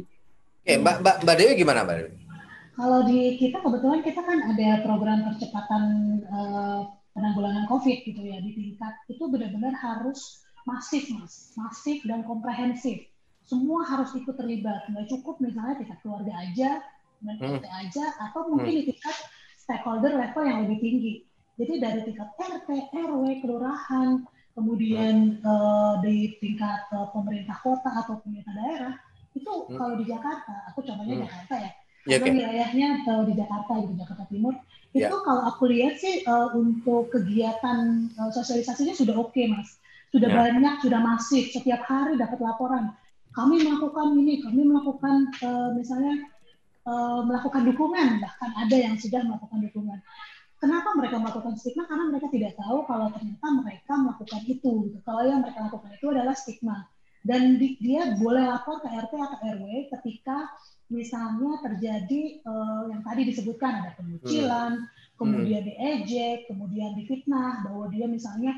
Oke, 0.67 0.75
Mbak 0.83 0.97
Mbak 1.07 1.17
Mbak 1.23 1.37
Dewi 1.39 1.53
gimana, 1.55 1.87
Mbak 1.87 1.97
Dewi? 1.97 2.13
Kalau 2.75 3.01
di 3.07 3.21
kita 3.39 3.59
kebetulan 3.63 4.01
kita 4.03 4.21
kan 4.25 4.39
ada 4.41 4.69
program 4.83 5.19
percepatan 5.31 5.83
uh, 6.27 6.81
penanggulangan 7.15 7.67
COVID 7.69 7.99
gitu 8.07 8.23
ya 8.23 8.39
di 8.41 8.51
tingkat 8.55 8.95
itu 9.11 9.25
benar-benar 9.27 9.75
harus 9.77 10.43
masif 10.65 11.09
mas, 11.11 11.53
masif 11.59 12.01
dan 12.07 12.23
komprehensif 12.23 13.11
semua 13.51 13.83
harus 13.83 14.15
ikut 14.15 14.39
terlibat 14.39 14.87
nggak 14.87 15.11
cukup 15.11 15.43
misalnya 15.43 15.83
tingkat 15.83 15.99
keluarga 16.07 16.33
aja 16.39 16.71
dan 17.21 17.37
hmm. 17.37 17.61
aja 17.67 18.05
atau 18.31 18.47
mungkin 18.47 18.71
hmm. 18.71 18.79
di 18.79 18.85
tingkat 18.95 19.17
stakeholder 19.59 20.15
level 20.15 20.45
yang 20.47 20.59
lebih 20.65 20.79
tinggi 20.79 21.13
jadi 21.61 21.75
dari 21.77 22.01
tingkat 22.09 22.29
RT 22.41 22.69
RW 22.97 23.25
kelurahan 23.45 24.25
kemudian 24.57 25.39
hmm. 25.39 25.45
uh, 25.45 25.95
di 26.01 26.35
tingkat 26.41 26.89
uh, 26.97 27.13
pemerintah 27.13 27.61
kota 27.61 27.91
atau 27.93 28.19
pemerintah 28.25 28.57
daerah 28.57 28.95
itu 29.37 29.53
hmm. 29.69 29.77
kalau 29.77 29.95
di 30.01 30.05
Jakarta 30.09 30.55
aku 30.73 30.81
contohnya 30.81 31.21
hmm. 31.21 31.25
Jakarta 31.29 31.55
ya 31.61 31.71
ya, 32.09 32.17
okay. 32.17 32.33
wilayahnya 32.33 32.89
uh, 33.05 33.23
di 33.29 33.33
Jakarta 33.37 33.73
di 33.85 33.95
Jakarta 34.01 34.25
Timur 34.33 34.55
itu 34.91 35.07
yeah. 35.07 35.23
kalau 35.23 35.43
aku 35.47 35.71
lihat 35.71 36.01
sih 36.03 36.27
uh, 36.27 36.51
untuk 36.57 37.13
kegiatan 37.15 38.11
uh, 38.19 38.31
sosialisasinya 38.35 38.97
sudah 38.97 39.15
oke 39.15 39.31
okay, 39.37 39.47
mas 39.47 39.79
sudah 40.11 40.27
yeah. 40.27 40.39
banyak 40.49 40.75
sudah 40.83 40.99
masif 40.99 41.53
setiap 41.55 41.87
hari 41.87 42.19
dapat 42.19 42.43
laporan 42.43 42.91
kami 43.31 43.63
melakukan 43.63 44.19
ini, 44.19 44.43
kami 44.43 44.67
melakukan 44.67 45.31
uh, 45.43 45.71
misalnya 45.79 46.27
uh, 46.87 47.23
melakukan 47.23 47.63
dukungan, 47.63 48.19
bahkan 48.19 48.51
ada 48.59 48.77
yang 48.77 48.95
sudah 48.99 49.23
melakukan 49.23 49.71
dukungan. 49.71 49.99
Kenapa 50.61 50.93
mereka 50.93 51.17
melakukan 51.17 51.57
stigma? 51.57 51.89
Karena 51.89 52.13
mereka 52.13 52.29
tidak 52.29 52.53
tahu 52.61 52.85
kalau 52.85 53.09
ternyata 53.17 53.47
mereka 53.65 53.93
melakukan 53.97 54.41
itu. 54.45 54.73
Gitu. 54.93 54.99
Kalau 55.09 55.23
yang 55.25 55.41
mereka 55.41 55.73
lakukan 55.73 55.91
itu 55.97 56.07
adalah 56.13 56.35
stigma. 56.37 56.85
Dan 57.21 57.57
di, 57.57 57.77
dia 57.81 58.17
boleh 58.17 58.49
lapor 58.49 58.81
ke 58.81 58.89
RT 58.89 59.13
atau 59.13 59.39
RW 59.41 59.93
ketika 59.93 60.49
misalnya 60.89 61.61
terjadi 61.65 62.45
uh, 62.45 62.89
yang 62.93 63.01
tadi 63.05 63.29
disebutkan 63.29 63.85
ada 63.85 63.91
pemucilan, 63.97 64.73
hmm. 64.85 65.17
kemudian 65.21 65.65
diejek, 65.65 66.49
kemudian 66.49 66.97
difitnah 66.97 67.65
bahwa 67.65 67.93
dia 67.93 68.09
misalnya 68.09 68.57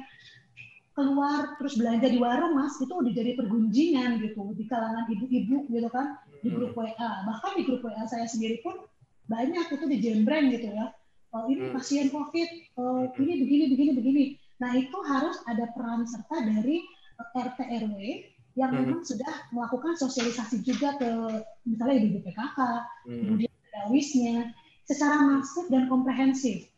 keluar 0.92 1.56
terus 1.56 1.74
belanja 1.80 2.04
di 2.04 2.20
warung 2.20 2.52
mas 2.52 2.76
itu 2.76 2.92
udah 2.92 3.12
jadi 3.12 3.32
pergunjingan 3.32 4.20
gitu 4.20 4.52
di 4.52 4.68
kalangan 4.68 5.08
ibu-ibu 5.08 5.64
gitu 5.72 5.88
kan 5.88 6.20
di 6.44 6.52
hmm. 6.52 6.56
grup 6.60 6.76
WA 6.76 7.10
bahkan 7.24 7.56
di 7.56 7.62
grup 7.64 7.80
WA 7.80 8.04
saya 8.04 8.28
sendiri 8.28 8.60
pun 8.60 8.76
banyak 9.24 9.72
itu 9.72 9.84
di 9.88 9.96
jembreng 10.04 10.52
gitu 10.52 10.68
ya 10.68 10.92
oh, 11.32 11.44
ini 11.48 11.68
hmm. 11.68 11.74
pasien 11.74 12.06
covid 12.12 12.48
oh, 12.78 13.08
ini 13.18 13.32
begini 13.44 13.64
begini 13.72 13.90
begini 13.96 14.24
nah 14.62 14.72
itu 14.76 14.94
harus 15.04 15.40
ada 15.50 15.66
peran 15.74 16.06
serta 16.06 16.46
dari 16.46 16.84
eh, 17.18 17.28
RT 17.34 17.58
RW 17.58 17.98
yang 18.52 18.70
hmm. 18.72 18.78
memang 18.84 19.00
sudah 19.02 19.48
melakukan 19.50 19.96
sosialisasi 19.96 20.60
juga 20.62 20.96
ke 21.00 21.08
misalnya 21.64 21.96
ibu 21.98 22.18
PKK 22.20 22.58
hmm. 23.08 23.18
kemudian 23.24 23.52
ada 23.72 23.82
wisnya 23.88 24.36
secara 24.84 25.40
masif 25.40 25.66
dan 25.72 25.88
komprehensif 25.88 26.72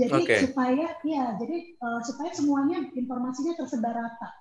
jadi 0.00 0.16
okay. 0.24 0.38
supaya 0.48 0.96
ya, 1.04 1.36
jadi 1.36 1.76
uh, 1.76 2.00
supaya 2.00 2.32
semuanya 2.32 2.88
informasinya 2.96 3.52
tersebar 3.60 3.92
rata. 3.92 4.32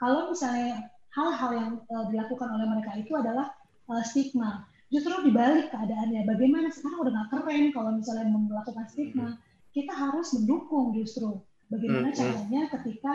Kalau 0.00 0.32
misalnya 0.32 0.88
hal-hal 1.12 1.50
yang 1.52 1.72
uh, 1.92 2.08
dilakukan 2.08 2.48
oleh 2.48 2.64
mereka 2.64 2.96
itu 2.96 3.12
adalah 3.12 3.52
uh, 3.92 4.00
stigma, 4.00 4.64
justru 4.92 5.14
dibalik 5.24 5.72
keadaannya. 5.72 6.28
Bagaimana 6.28 6.68
sekarang 6.68 7.08
udah 7.08 7.12
nggak 7.16 7.28
keren 7.32 7.64
kalau 7.72 7.90
misalnya 7.96 8.28
melakukan 8.28 8.84
stigma, 8.92 9.40
kita 9.72 9.92
harus 9.96 10.36
mendukung 10.36 10.92
justru. 10.92 11.40
Bagaimana 11.72 12.12
hmm, 12.12 12.16
hmm. 12.20 12.20
caranya 12.20 12.62
ketika 12.68 13.14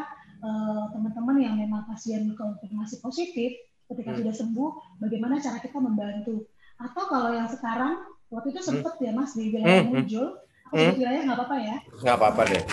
teman-teman 0.90 1.38
uh, 1.38 1.44
yang 1.46 1.56
memang 1.62 1.86
pasien 1.86 2.26
konfirmasi 2.34 2.98
positif, 3.06 3.54
ketika 3.94 4.10
hmm. 4.12 4.20
sudah 4.26 4.34
sembuh, 4.34 4.70
bagaimana 4.98 5.38
cara 5.38 5.62
kita 5.62 5.78
membantu. 5.78 6.50
Atau 6.82 7.06
kalau 7.06 7.38
yang 7.38 7.46
sekarang 7.46 8.02
waktu 8.34 8.58
itu 8.58 8.62
sempat 8.66 8.98
hmm. 8.98 9.06
ya 9.06 9.12
mas 9.14 9.38
di 9.38 9.54
wilayah 9.54 9.86
hmm. 9.86 9.94
muncul 9.94 10.26
hmm? 10.74 10.92
wilayah 10.98 11.22
nggak 11.30 11.38
apa-apa 11.38 11.58
ya? 11.62 11.78
Nggak 12.02 12.16
apa-apa 12.18 12.42
deh. 12.50 12.64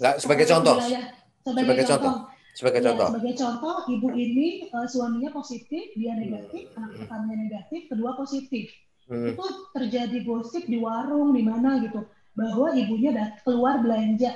Nggak 0.00 0.14
sebagai 0.24 0.46
contoh. 0.48 0.76
Wilayah, 0.80 1.04
sebagai, 1.44 1.60
sebagai 1.60 1.84
contoh. 1.84 2.12
contoh. 2.16 2.37
Sebagai 2.58 2.82
ya, 2.82 2.90
contoh. 2.90 3.06
Sebagai 3.14 3.34
contoh, 3.38 3.76
ibu 3.86 4.08
ini 4.18 4.66
uh, 4.74 4.82
suaminya 4.90 5.30
positif, 5.30 5.94
dia 5.94 6.18
negatif, 6.18 6.66
hmm. 6.74 6.78
anak 6.82 6.90
pertamanya 6.98 7.36
negatif, 7.46 7.80
kedua 7.86 8.18
positif. 8.18 8.66
Hmm. 9.06 9.30
Itu 9.30 9.46
terjadi 9.78 10.26
gosip 10.26 10.66
di 10.66 10.82
warung 10.82 11.38
di 11.38 11.46
mana 11.46 11.78
gitu 11.86 12.02
bahwa 12.34 12.74
ibunya 12.74 13.38
keluar 13.46 13.78
belanja. 13.78 14.34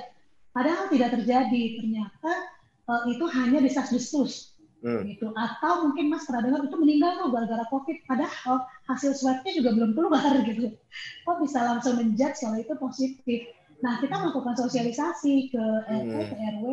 Padahal 0.55 0.87
tidak 0.87 1.19
terjadi. 1.19 1.83
Ternyata 1.83 2.31
uh, 2.87 3.03
itu 3.11 3.27
hanya 3.27 3.59
desas-desus 3.59 4.55
hmm. 4.83 5.03
gitu 5.07 5.27
atau 5.35 5.87
mungkin 5.87 6.11
mas 6.11 6.27
pernah 6.27 6.43
dengar 6.43 6.61
itu 6.67 6.77
meninggal 6.79 7.11
tuh 7.23 7.29
gara-gara 7.31 7.65
covid 7.71 7.97
padahal 8.07 8.67
hasil 8.91 9.15
swabnya 9.15 9.51
juga 9.55 9.69
belum 9.75 9.91
keluar 9.95 10.33
gitu 10.47 10.75
kok 11.23 11.37
bisa 11.39 11.59
langsung 11.63 11.95
menjudge 11.97 12.37
kalau 12.43 12.57
itu 12.59 12.73
positif 12.75 13.39
nah 13.83 13.99
kita 13.99 14.15
melakukan 14.15 14.55
sosialisasi 14.59 15.51
ke 15.51 15.63
RT 15.87 16.13
hmm. 16.15 16.27
ke 16.31 16.35
RW 16.35 16.65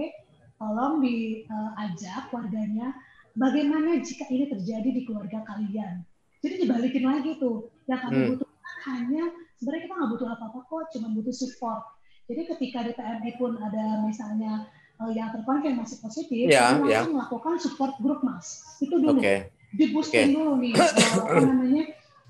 tolong 0.60 1.00
diajak 1.00 2.24
uh, 2.28 2.32
warganya 2.36 2.92
bagaimana 3.32 3.96
jika 4.04 4.28
ini 4.28 4.52
terjadi 4.52 4.88
di 4.92 5.02
keluarga 5.08 5.40
kalian 5.48 6.04
jadi 6.44 6.68
dibalikin 6.68 7.04
lagi 7.08 7.40
tuh 7.40 7.72
yang 7.88 8.00
kami 8.04 8.16
hmm. 8.20 8.28
butuhkan 8.36 8.76
hanya 8.92 9.24
sebenarnya 9.56 9.82
kita 9.88 9.94
nggak 9.96 10.10
butuh 10.12 10.28
apa-apa 10.36 10.58
kok 10.68 10.84
cuma 10.92 11.08
butuh 11.16 11.32
support 11.32 11.82
jadi 12.30 12.46
ketika 12.46 12.78
di 12.86 12.92
PMI 12.94 13.30
pun 13.42 13.58
ada 13.58 14.06
misalnya 14.06 14.70
uh, 15.02 15.10
yang 15.10 15.34
terkonfirmasi 15.34 15.98
positif, 15.98 16.46
yeah, 16.46 16.78
langsung 16.78 16.86
yeah. 16.86 17.04
melakukan 17.10 17.58
support 17.58 17.98
group 17.98 18.22
mas. 18.22 18.78
Itu 18.78 19.02
dulu. 19.02 19.18
Okay. 19.18 19.50
Di 19.74 19.90
boosting 19.90 20.30
okay. 20.30 20.34
dulu 20.38 20.52
nih, 20.62 20.74
uh, 20.78 20.90
apa 21.26 21.42
namanya, 21.42 21.84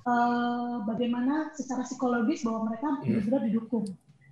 uh, 0.09 0.75
bagaimana 0.89 1.53
secara 1.53 1.85
psikologis 1.85 2.41
bahwa 2.49 2.73
mereka 2.73 2.87
hmm. 2.89 3.01
benar-benar 3.05 3.43
didukung. 3.53 3.87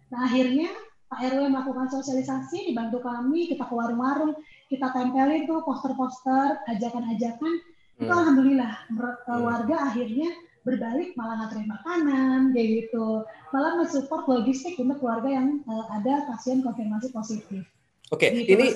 Nah 0.09 0.25
akhirnya 0.25 0.73
Pak 1.09 1.21
RW 1.25 1.49
melakukan 1.49 1.89
sosialisasi, 1.89 2.69
dibantu 2.69 3.01
kami, 3.01 3.49
kita 3.49 3.65
ke 3.65 3.73
warung-warung, 3.73 4.37
kita 4.69 4.93
tempelin 4.93 5.49
tuh 5.49 5.65
poster-poster, 5.65 6.61
ajakan-ajakan. 6.69 7.55
Hmm. 7.97 8.03
Itu 8.05 8.13
alhamdulillah 8.13 8.73
hmm. 8.93 9.41
warga 9.41 9.77
akhirnya 9.89 10.29
berbalik 10.67 11.17
malah 11.17 11.41
nganterin 11.41 11.71
makanan 11.71 12.41
kayak 12.53 12.69
gitu 12.85 13.25
malah 13.57 13.81
mensupport 13.81 14.29
logistik 14.29 14.77
untuk 14.77 15.01
keluarga 15.01 15.41
yang 15.41 15.65
uh, 15.65 15.87
ada 15.97 16.29
pasien 16.29 16.61
konfirmasi 16.61 17.09
positif 17.09 17.65
Oke, 18.09 18.33
okay. 18.33 18.49
ini 18.49 18.67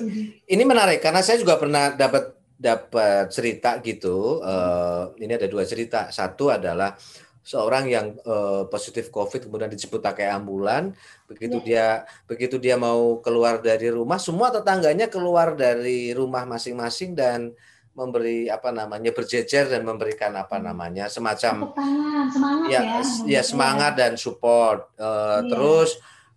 ini 0.45 0.63
menarik 0.65 1.01
karena 1.01 1.25
saya 1.25 1.41
juga 1.41 1.57
pernah 1.57 1.97
dapat 1.97 2.37
dapat 2.53 3.33
cerita 3.33 3.81
gitu. 3.81 4.45
Uh, 4.45 5.09
ini 5.17 5.33
ada 5.33 5.49
dua 5.49 5.65
cerita. 5.65 6.13
Satu 6.13 6.53
adalah 6.53 6.93
seorang 7.43 7.91
yang 7.91 8.15
uh, 8.23 8.65
positif 8.71 9.11
COVID 9.11 9.51
kemudian 9.51 9.67
dijemput 9.67 9.99
pakai 9.99 10.31
ambulan. 10.31 10.95
Begitu 11.27 11.59
yeah. 11.67 12.07
dia 12.07 12.09
begitu 12.25 12.55
dia 12.55 12.79
mau 12.79 13.19
keluar 13.19 13.59
dari 13.59 13.91
rumah, 13.91 14.17
semua 14.17 14.49
tetangganya 14.49 15.11
keluar 15.11 15.53
dari 15.53 16.15
rumah 16.15 16.47
masing-masing 16.47 17.13
dan 17.13 17.51
memberi 17.93 18.49
apa 18.49 18.73
namanya 18.73 19.13
berjejer 19.13 19.69
dan 19.69 19.85
memberikan 19.85 20.33
apa 20.33 20.57
hmm. 20.57 20.65
namanya 20.65 21.05
semacam 21.13 21.69
semangat 22.33 22.67
ya 22.73 22.81
ya, 22.81 23.01
ya 23.29 23.41
semangat 23.45 23.93
dan 23.93 24.17
support. 24.17 24.89
Uh, 24.97 25.05
yeah. 25.05 25.39
Terus 25.51 25.89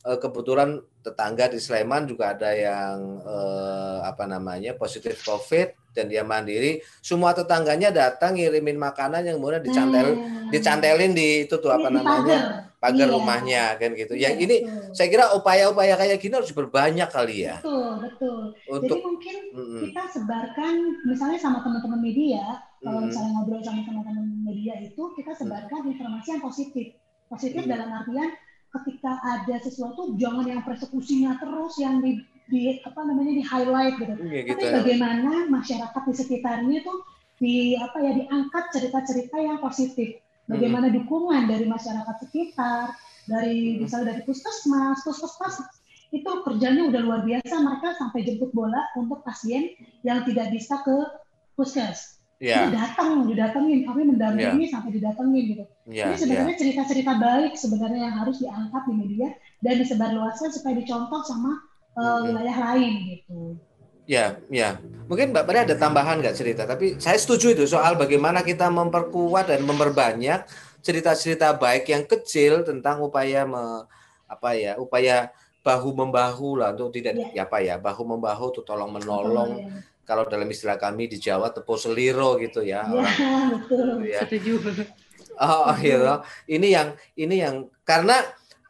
uh, 0.05 0.19
kebetulan 0.21 0.85
tetangga 1.07 1.47
di 1.47 1.63
Sleman 1.63 2.11
juga 2.11 2.35
ada 2.35 2.51
yang 2.51 3.23
eh, 3.23 3.99
apa 4.03 4.27
namanya 4.27 4.75
positif 4.75 5.23
COVID 5.23 5.95
dan 5.95 6.11
dia 6.11 6.27
mandiri. 6.27 6.83
Semua 6.99 7.31
tetangganya 7.31 7.95
datang 7.95 8.35
ngirimin 8.35 8.75
makanan 8.75 9.23
yang 9.23 9.39
kemudian 9.39 9.63
dicantel, 9.63 10.19
hmm. 10.19 10.51
dicantelin 10.51 11.15
di 11.15 11.47
itu 11.47 11.57
tuh 11.63 11.71
apa 11.71 11.89
namanya 11.89 12.67
pagar, 12.77 13.09
iya. 13.09 13.15
rumahnya 13.15 13.63
kan 13.81 13.91
gitu. 13.97 14.13
Iya, 14.13 14.23
yang 14.29 14.35
ini 14.43 14.57
betul. 14.69 14.93
saya 14.93 15.09
kira 15.09 15.25
upaya-upaya 15.33 15.95
kayak 15.97 16.21
gini 16.21 16.35
harus 16.37 16.53
berbanyak 16.53 17.09
kali 17.09 17.49
ya. 17.49 17.57
Betul, 17.65 17.91
betul. 18.05 18.43
Untuk, 18.69 18.99
Jadi 19.01 19.07
mungkin 19.09 19.37
mm, 19.57 19.81
kita 19.89 20.03
sebarkan 20.13 20.75
misalnya 21.09 21.39
sama 21.41 21.65
teman-teman 21.65 22.01
media, 22.05 22.61
mm, 22.61 22.85
kalau 22.85 23.01
misalnya 23.09 23.31
ngobrol 23.41 23.63
sama 23.65 23.81
teman-teman 23.89 24.27
media 24.45 24.75
itu 24.85 25.03
kita 25.17 25.33
sebarkan 25.33 25.81
mm, 25.87 25.91
informasi 25.97 26.29
yang 26.37 26.43
positif. 26.45 26.87
Positif 27.27 27.63
mm, 27.65 27.71
dalam 27.73 27.89
artian 27.91 28.31
ketika 28.81 29.21
ada 29.23 29.57
sesuatu 29.63 30.17
jangan 30.21 30.45
yang 30.49 30.63
persekusinya 30.65 31.39
terus 31.41 31.77
yang 31.81 32.03
di, 32.05 32.25
di 32.51 32.81
apa 32.85 33.01
namanya 33.05 33.33
di 33.37 33.45
highlight 33.45 33.95
gitu. 33.97 34.15
Ya, 34.27 34.43
gitu. 34.45 34.51
Tapi 34.57 34.65
ya. 34.65 34.73
bagaimana 34.83 35.33
masyarakat 35.49 36.03
di 36.07 36.15
sekitarnya 36.15 36.77
itu 36.83 36.95
di 37.37 37.55
apa 37.77 38.01
ya 38.01 38.13
diangkat 38.17 38.65
cerita-cerita 38.73 39.37
yang 39.37 39.61
positif 39.61 40.17
bagaimana 40.47 40.89
dukungan 40.95 41.51
dari 41.51 41.67
masyarakat 41.67 42.17
sekitar, 42.23 42.95
dari 43.27 43.83
misalnya 43.83 44.15
dari 44.15 44.23
puskesmas, 44.25 45.03
puskesmas 45.03 45.61
itu 46.15 46.31
kerjanya 46.47 46.87
udah 46.87 47.01
luar 47.03 47.21
biasa, 47.27 47.55
mereka 47.59 47.99
sampai 47.99 48.23
jemput 48.23 48.55
bola 48.55 48.79
untuk 48.95 49.27
pasien 49.27 49.75
yang 50.07 50.23
tidak 50.23 50.55
bisa 50.55 50.81
ke 50.87 50.97
puskes. 51.59 52.16
Yeah. 52.37 52.69
datang, 52.69 53.25
didatengin, 53.25 53.89
kami 53.89 54.13
mendampingi 54.13 54.69
yeah. 54.69 54.73
sampai 54.77 54.93
didatengin 54.93 55.45
gitu. 55.57 55.65
Yeah, 55.89 56.13
Ini 56.13 56.17
sebenarnya 56.21 56.53
yeah. 56.53 56.61
cerita-cerita 56.61 57.13
baik 57.17 57.53
sebenarnya 57.57 58.01
yang 58.13 58.17
harus 58.21 58.37
diangkat 58.45 58.83
di 58.85 58.93
media 58.93 59.29
dan 59.65 59.75
disebarluaskan 59.81 60.53
supaya 60.53 60.77
dicontoh 60.77 61.25
sama 61.25 61.65
uh, 61.97 62.29
wilayah 62.29 62.57
lain 62.61 62.93
gitu. 63.09 63.57
Ya, 64.05 64.37
ya. 64.53 64.77
Mungkin 65.09 65.33
Mbak 65.33 65.45
Maria 65.49 65.63
ada 65.65 65.77
tambahan 65.81 66.21
nggak 66.21 66.37
cerita? 66.37 66.63
Tapi 66.69 67.01
saya 67.01 67.17
setuju 67.17 67.57
itu 67.57 67.65
soal 67.65 67.97
bagaimana 67.97 68.45
kita 68.45 68.69
memperkuat 68.69 69.51
dan 69.51 69.65
memperbanyak 69.65 70.45
cerita-cerita 70.85 71.57
baik 71.57 71.89
yang 71.91 72.05
kecil 72.05 72.63
tentang 72.63 73.03
upaya 73.03 73.43
me, 73.49 73.89
apa 74.29 74.55
ya, 74.55 74.77
upaya 74.77 75.33
bahu 75.67 75.91
membahu 75.91 76.63
lah 76.63 76.71
untuk 76.77 76.95
tidak 76.95 77.19
ya, 77.19 77.43
ya 77.43 77.43
apa 77.49 77.59
ya, 77.59 77.75
bahu 77.81 78.03
membahu 78.07 78.55
untuk 78.55 78.63
tolong 78.63 78.93
menolong. 78.95 79.51
Oh, 79.57 79.67
ya. 79.67 79.96
Kalau 80.07 80.23
dalam 80.31 80.47
istilah 80.47 80.79
kami 80.79 81.11
di 81.11 81.19
Jawa 81.19 81.51
tepo 81.51 81.75
seliro 81.75 82.39
gitu 82.39 82.63
ya. 82.63 82.87
Iya, 82.87 83.37
betul. 83.59 83.89
Ya. 84.07 84.21
Setuju. 84.23 84.55
Oh, 85.37 85.75
iya. 85.83 86.23
Ini 86.47 86.69
yang 86.71 86.89
ini 87.19 87.37
yang 87.43 87.69
karena 87.83 88.23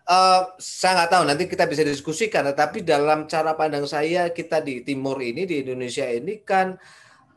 Uh, 0.07 0.55
saya 0.62 1.03
nggak 1.03 1.11
tahu 1.18 1.22
nanti 1.27 1.44
kita 1.51 1.66
bisa 1.66 1.83
diskusikan, 1.83 2.46
tetapi 2.46 2.87
dalam 2.87 3.27
cara 3.27 3.59
pandang 3.59 3.90
saya 3.90 4.31
kita 4.31 4.62
di 4.62 4.87
Timur 4.87 5.18
ini 5.18 5.42
di 5.51 5.66
Indonesia 5.66 6.07
ini 6.07 6.46
kan 6.46 6.79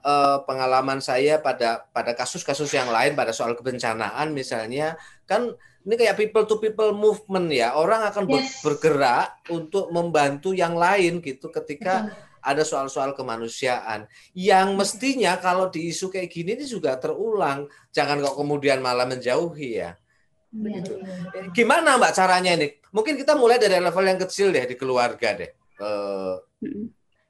uh, 0.03 0.37
pengalaman 0.45 1.01
saya 1.03 1.41
pada 1.41 1.89
pada 1.91 2.15
kasus-kasus 2.15 2.71
yang 2.71 2.93
lain 2.93 3.17
pada 3.17 3.33
soal 3.33 3.55
kebencanaan 3.55 4.31
misalnya 4.31 4.95
kan 5.25 5.49
ini 5.87 5.95
kayak 5.95 6.19
people 6.19 6.45
to 6.45 6.59
people 6.59 6.91
movement 6.93 7.49
ya 7.49 7.73
orang 7.75 8.05
akan 8.05 8.29
yes. 8.29 8.61
bergerak 8.61 9.39
untuk 9.49 9.89
membantu 9.89 10.53
yang 10.53 10.75
lain 10.75 11.23
gitu 11.23 11.49
ketika 11.49 12.11
ada 12.41 12.63
soal-soal 12.63 13.13
kemanusiaan 13.15 14.07
yang 14.35 14.73
mestinya 14.75 15.35
kalau 15.39 15.67
di 15.67 15.91
isu 15.91 16.11
kayak 16.11 16.31
gini 16.31 16.55
ini 16.59 16.65
juga 16.65 16.95
terulang 16.95 17.67
jangan 17.91 18.19
kok 18.23 18.35
kemudian 18.39 18.79
malah 18.79 19.07
menjauhi 19.07 19.81
ya 19.83 19.93
Begitu. 20.49 20.97
Ya, 20.97 21.45
Gimana 21.53 22.01
Mbak 22.01 22.13
caranya 22.17 22.57
ini? 22.57 22.73
Mungkin 22.89 23.21
kita 23.21 23.37
mulai 23.37 23.61
dari 23.61 23.77
level 23.77 24.01
yang 24.01 24.17
kecil 24.17 24.49
deh 24.49 24.65
di 24.65 24.73
keluarga 24.73 25.37
deh. 25.37 25.53
Uh, 25.77 26.41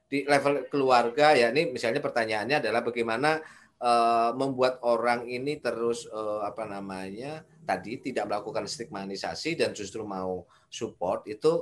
di 0.10 0.26
level 0.26 0.66
keluarga 0.74 1.38
ya 1.38 1.54
ini 1.54 1.70
misalnya 1.70 2.02
pertanyaannya 2.02 2.66
adalah 2.66 2.82
bagaimana 2.82 3.38
uh, 3.78 4.34
membuat 4.34 4.82
orang 4.82 5.30
ini 5.30 5.62
terus 5.62 6.10
uh, 6.10 6.42
apa 6.42 6.66
namanya 6.66 7.46
tadi 7.62 8.02
tidak 8.02 8.26
melakukan 8.26 8.66
stigmatisasi 8.66 9.54
dan 9.54 9.78
justru 9.78 10.02
mau 10.02 10.50
support 10.66 11.30
itu 11.30 11.62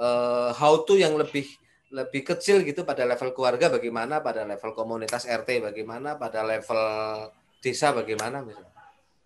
uh, 0.00 0.56
how 0.56 0.80
to 0.88 0.96
yang 0.96 1.20
lebih 1.20 1.44
lebih 1.92 2.24
kecil 2.24 2.64
gitu 2.64 2.88
pada 2.88 3.04
level 3.04 3.36
keluarga 3.36 3.68
bagaimana 3.68 4.24
pada 4.24 4.48
level 4.48 4.72
komunitas 4.72 5.28
RT 5.28 5.60
bagaimana 5.60 6.16
pada 6.16 6.40
level 6.40 6.80
desa 7.60 7.92
bagaimana 7.92 8.40
misalnya 8.40 8.72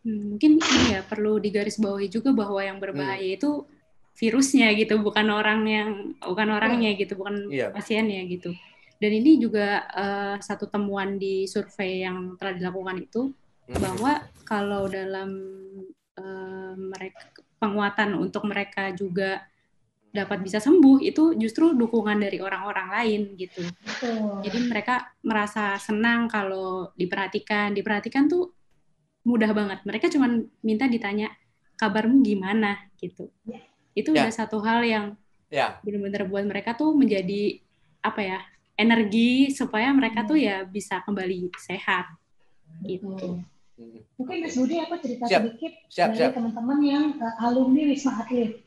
Hmm, 0.07 0.39
mungkin 0.39 0.63
ini 0.63 0.95
ya 0.95 1.03
perlu 1.03 1.43
digarisbawahi 1.43 2.07
juga 2.07 2.31
bahwa 2.31 2.63
yang 2.63 2.79
berbahaya 2.79 3.19
hmm. 3.19 3.39
itu 3.43 3.67
virusnya 4.15 4.71
gitu, 4.79 5.03
bukan 5.03 5.27
orang 5.35 5.61
yang 5.67 5.91
bukan 6.23 6.49
orangnya 6.55 6.95
gitu, 6.95 7.19
bukan 7.19 7.51
yeah. 7.51 7.75
pasiennya 7.75 8.23
gitu. 8.31 8.55
Dan 9.03 9.11
ini 9.19 9.43
juga 9.43 9.83
uh, 9.91 10.39
satu 10.39 10.71
temuan 10.71 11.19
di 11.19 11.51
survei 11.51 12.07
yang 12.07 12.39
telah 12.39 12.55
dilakukan 12.55 13.03
itu 13.03 13.35
hmm. 13.67 13.83
bahwa 13.83 14.13
kalau 14.47 14.87
dalam 14.87 15.31
uh, 16.23 16.73
mereka 16.79 17.35
penguatan 17.59 18.15
untuk 18.15 18.47
mereka 18.47 18.95
juga 18.95 19.43
dapat 20.17 20.41
bisa 20.41 20.57
sembuh 20.57 21.05
itu 21.05 21.37
justru 21.37 21.77
dukungan 21.77 22.17
dari 22.17 22.41
orang-orang 22.41 22.89
lain 22.89 23.23
gitu. 23.37 23.61
Oh. 24.03 24.41
Jadi 24.41 24.59
mereka 24.65 25.13
merasa 25.21 25.77
senang 25.77 26.27
kalau 26.33 26.91
diperhatikan, 26.97 27.77
diperhatikan 27.77 28.25
tuh 28.27 28.57
mudah 29.29 29.53
banget. 29.53 29.85
Mereka 29.85 30.09
cuma 30.09 30.33
minta 30.65 30.89
ditanya 30.89 31.29
kabarmu 31.77 32.25
gimana 32.25 32.89
gitu. 32.97 33.29
Ya. 33.45 33.61
Itu 33.93 34.17
ya. 34.17 34.25
udah 34.25 34.33
satu 34.33 34.65
hal 34.65 34.81
yang 34.83 35.07
ya. 35.53 35.77
benar-benar 35.85 36.25
buat 36.27 36.45
mereka 36.49 36.73
tuh 36.73 36.97
menjadi 36.97 37.61
apa 38.01 38.21
ya 38.25 38.39
energi 38.77 39.51
supaya 39.51 39.91
mereka 39.93 40.25
tuh 40.25 40.41
ya 40.41 40.65
bisa 40.65 41.05
kembali 41.05 41.53
sehat 41.61 42.09
gitu. 42.85 43.41
Mungkin 44.17 44.37
Mas 44.41 44.57
Budi 44.57 44.81
apa 44.81 44.97
cerita 45.05 45.29
siap, 45.29 45.53
sedikit 45.53 45.73
siap, 45.93 46.17
dari 46.17 46.33
teman-teman 46.33 46.79
yang 46.81 47.05
uh, 47.21 47.45
alumni 47.45 47.93
Wisma 47.93 48.25
Atlet. 48.25 48.65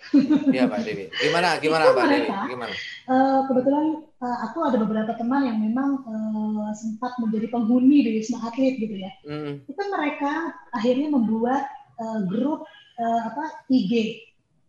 Iya 0.53 0.69
Pak 0.69 0.85
Dewi. 0.85 1.09
Gimana 1.09 1.57
gimana 1.63 1.83
Pak 1.97 2.05
Dewi? 2.05 2.29
Gimana? 2.29 2.73
Uh, 3.09 3.39
kebetulan 3.49 3.85
uh, 4.21 4.37
aku 4.45 4.69
ada 4.69 4.77
beberapa 4.77 5.17
teman 5.17 5.49
yang 5.49 5.57
memang 5.57 6.05
uh, 6.05 6.69
sempat 6.77 7.17
menjadi 7.17 7.49
penghuni 7.49 8.05
di 8.05 8.11
Wisma 8.21 8.53
Atlet 8.53 8.77
gitu 8.77 8.95
ya. 9.01 9.11
Mm. 9.25 9.65
Itu 9.65 9.81
mereka 9.89 10.53
akhirnya 10.77 11.09
membuat 11.09 11.65
uh, 11.97 12.21
grup 12.29 12.69
uh, 13.01 13.21
apa 13.33 13.65
IG 13.73 14.21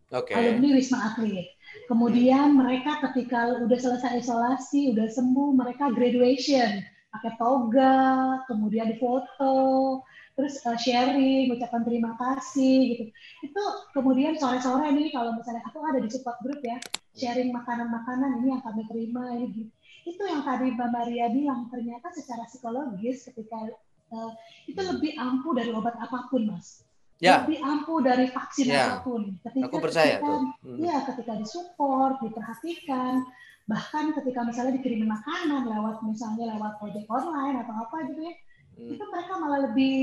okay. 0.09 0.33
alumni 0.33 0.73
Wisma 0.73 1.13
Atlet. 1.13 1.53
Kemudian 1.85 2.57
mereka 2.57 2.97
ketika 3.09 3.61
udah 3.61 3.77
selesai 3.77 4.25
isolasi, 4.25 4.89
udah 4.97 5.05
sembuh, 5.05 5.53
mereka 5.53 5.93
graduation 5.93 6.81
pakai 7.11 7.31
toga, 7.35 7.99
kemudian 8.47 8.87
difoto, 8.87 9.99
terus 10.35 10.59
uh, 10.63 10.77
sharing, 10.79 11.51
ucapan 11.51 11.81
terima 11.83 12.11
kasih 12.15 12.77
gitu. 12.95 13.03
Itu 13.43 13.63
kemudian 13.91 14.39
sore-sore 14.39 14.89
ini 14.91 15.11
kalau 15.11 15.35
misalnya 15.35 15.63
aku 15.67 15.83
ada 15.83 15.99
di 15.99 16.09
support 16.09 16.39
group 16.41 16.59
ya, 16.63 16.79
sharing 17.15 17.51
makanan-makanan 17.51 18.41
ini 18.43 18.55
yang 18.55 18.63
kami 18.63 18.83
terima 18.87 19.23
ini 19.35 19.45
gitu. 19.51 19.71
Itu 20.01 20.21
yang 20.25 20.41
tadi 20.41 20.73
Mbak 20.73 20.89
Maria 20.89 21.29
bilang 21.29 21.69
ternyata 21.69 22.09
secara 22.15 22.47
psikologis 22.49 23.27
ketika 23.29 23.69
uh, 24.15 24.31
itu 24.65 24.81
lebih 24.81 25.13
ampuh 25.19 25.53
dari 25.53 25.71
obat 25.75 25.93
apa 25.99 26.31
pun, 26.31 26.49
Mas. 26.49 26.81
Ya. 27.21 27.45
Lebih 27.45 27.61
ampuh 27.61 28.01
dari 28.01 28.25
vaksin 28.33 28.73
ya. 28.73 28.97
apa 28.97 29.05
pun. 29.05 29.37
Ketika, 29.45 29.69
aku 29.69 29.77
percaya 29.77 30.17
ketika, 30.17 30.25
tuh. 30.25 30.41
Hmm. 30.65 30.77
Ya, 30.81 30.97
ketika 31.05 31.33
disupport, 31.37 32.17
diperhatikan, 32.25 33.29
bahkan 33.69 34.09
ketika 34.17 34.41
misalnya 34.41 34.73
dikirim 34.81 35.05
makanan 35.05 35.69
lewat 35.69 36.01
misalnya 36.01 36.57
lewat 36.57 36.81
ojek 36.81 37.05
online 37.05 37.61
atau 37.61 37.75
apa 37.77 38.09
gitu 38.09 38.25
ya 38.25 38.33
hmm. 38.81 38.97
itu 38.97 39.03
mereka 39.05 39.33
malah 39.37 39.59
lebih 39.69 39.97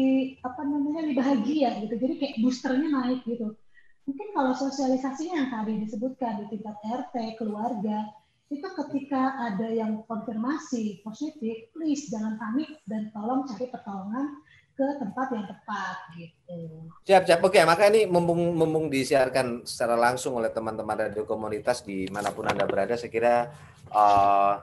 apa 0.46 0.62
namanya 0.62 1.00
lebih 1.02 1.18
bahagia 1.18 1.68
gitu 1.82 1.94
jadi 1.98 2.14
kayak 2.14 2.34
boosternya 2.38 2.88
naik 2.94 3.20
gitu 3.26 3.58
mungkin 4.06 4.28
kalau 4.32 4.52
sosialisasinya 4.54 5.34
yang 5.34 5.50
tadi 5.50 5.72
disebutkan 5.82 6.32
di 6.40 6.44
tingkat 6.54 6.76
RT 6.86 7.14
keluarga 7.36 8.06
itu 8.48 8.64
ketika 8.64 9.36
ada 9.52 9.68
yang 9.68 10.06
konfirmasi 10.08 11.04
positif 11.04 11.68
please 11.76 12.08
jangan 12.08 12.40
panik 12.40 12.80
dan 12.88 13.12
tolong 13.12 13.44
cari 13.44 13.68
pertolongan 13.68 14.40
ke 14.78 14.86
tempat 15.02 15.26
yang 15.34 15.42
tepat 15.50 15.96
gitu. 16.14 16.58
Siap, 17.02 17.26
siap. 17.26 17.42
Oke, 17.42 17.58
maka 17.66 17.90
ini 17.90 18.06
mumpung 18.06 18.54
mumpung 18.54 18.86
disiarkan 18.86 19.66
secara 19.66 19.98
langsung 19.98 20.38
oleh 20.38 20.54
teman-teman 20.54 21.10
radio 21.10 21.26
komunitas 21.26 21.82
di 21.82 22.06
mana 22.14 22.30
pun 22.30 22.46
Anda 22.46 22.62
berada, 22.62 22.94
saya 22.94 23.10
kira 23.10 23.50
uh, 23.90 24.54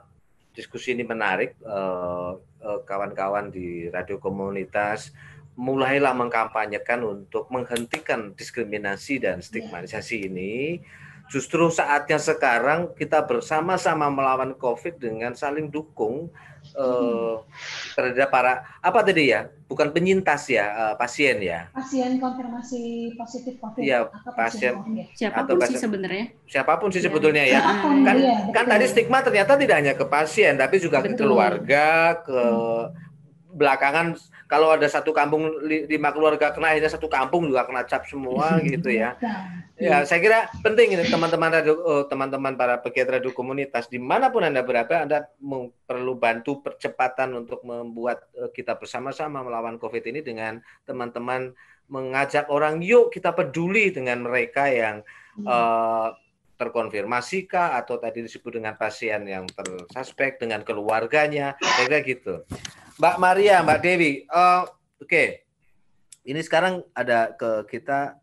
diskusi 0.56 0.96
ini 0.96 1.04
menarik 1.04 1.60
uh, 1.68 2.40
uh, 2.40 2.80
kawan-kawan 2.88 3.52
di 3.52 3.92
radio 3.92 4.16
komunitas 4.16 5.12
mulailah 5.56 6.12
mengkampanyekan 6.12 7.00
untuk 7.04 7.48
menghentikan 7.48 8.32
diskriminasi 8.36 9.20
dan 9.20 9.40
stigmatisasi 9.40 10.16
yeah. 10.24 10.28
ini. 10.28 10.54
Justru 11.26 11.66
saatnya 11.74 12.22
sekarang 12.22 12.94
kita 12.94 13.22
bersama-sama 13.26 14.06
melawan 14.06 14.54
COVID 14.54 15.02
dengan 15.02 15.34
saling 15.34 15.66
dukung 15.74 16.30
uh, 16.78 17.42
terhadap 17.98 18.30
para 18.30 18.52
apa 18.78 19.02
tadi 19.02 19.34
ya? 19.34 19.50
Bukan 19.66 19.90
penyintas 19.90 20.46
ya, 20.46 20.70
uh, 20.70 20.94
pasien 20.94 21.42
ya. 21.42 21.66
Pasien 21.74 22.22
konfirmasi 22.22 23.10
positif 23.18 23.58
COVID. 23.58 23.82
Iya, 23.82 24.06
pasien. 24.38 24.78
pasien 24.78 25.06
siapa 25.18 25.42
pun 25.42 25.58
atau 25.58 25.66
sih 25.66 25.78
sebenarnya. 25.82 26.24
Siapa 26.46 26.72
pun 26.78 26.88
sih 26.94 27.02
ya. 27.02 27.04
sebetulnya 27.10 27.42
ya. 27.42 27.58
Siapa 27.58 27.74
pun, 27.82 27.94
kan 28.06 28.16
ya, 28.22 28.36
kan 28.54 28.64
tadi 28.70 28.84
stigma 28.86 29.18
ternyata 29.26 29.52
tidak 29.58 29.76
hanya 29.82 29.94
ke 29.98 30.06
pasien 30.06 30.54
tapi 30.54 30.78
juga 30.78 31.02
Betul. 31.02 31.10
ke 31.10 31.18
keluarga, 31.18 31.86
ke 32.22 32.38
hmm 32.38 33.05
belakangan 33.56 34.20
kalau 34.46 34.70
ada 34.70 34.86
satu 34.86 35.10
kampung 35.10 35.48
lima 35.66 36.14
keluarga 36.14 36.54
kena 36.54 36.76
akhirnya 36.76 36.92
satu 36.92 37.10
kampung 37.10 37.50
juga 37.50 37.66
kena 37.66 37.82
cap 37.88 38.06
semua 38.06 38.56
gitu 38.70 38.92
ya. 38.92 39.18
Ya, 39.76 40.08
saya 40.08 40.24
kira 40.24 40.48
penting 40.64 40.96
ini 40.96 41.04
teman-teman 41.04 41.52
oh, 41.68 42.08
teman-teman 42.08 42.56
para 42.56 42.80
pegiat 42.80 43.20
radio 43.20 43.32
komunitas. 43.34 43.92
Di 43.92 44.00
mana 44.00 44.32
pun 44.32 44.46
anda 44.46 44.64
berada, 44.64 45.04
anda 45.04 45.28
perlu 45.84 46.16
bantu 46.16 46.64
percepatan 46.64 47.44
untuk 47.44 47.60
membuat 47.60 48.24
uh, 48.40 48.48
kita 48.54 48.78
bersama-sama 48.80 49.44
melawan 49.44 49.76
COVID 49.76 50.00
ini 50.08 50.24
dengan 50.24 50.64
teman-teman 50.88 51.52
mengajak 51.92 52.48
orang 52.50 52.82
yuk 52.82 53.14
kita 53.14 53.30
peduli 53.30 53.94
dengan 53.94 54.26
mereka 54.26 54.66
yang 54.66 55.06
uh, 55.46 56.10
terkonfirmasi 56.56 57.46
kah 57.46 57.76
atau 57.76 58.00
tadi 58.00 58.24
disebut 58.24 58.60
dengan 58.60 58.74
pasien 58.74 59.22
yang 59.28 59.44
tersuspek 59.48 60.40
dengan 60.40 60.64
keluarganya? 60.64 61.54
Kira 61.60 62.00
gitu. 62.02 62.42
Mbak 62.96 63.16
Maria 63.20 63.60
Mbak 63.60 63.80
Dewi 63.84 64.12
uh, 64.32 64.64
oke. 65.00 65.08
Okay. 65.08 65.28
ini 66.26 66.42
sekarang 66.42 66.82
ada 66.90 67.30
ke 67.38 67.70
kita 67.70 68.18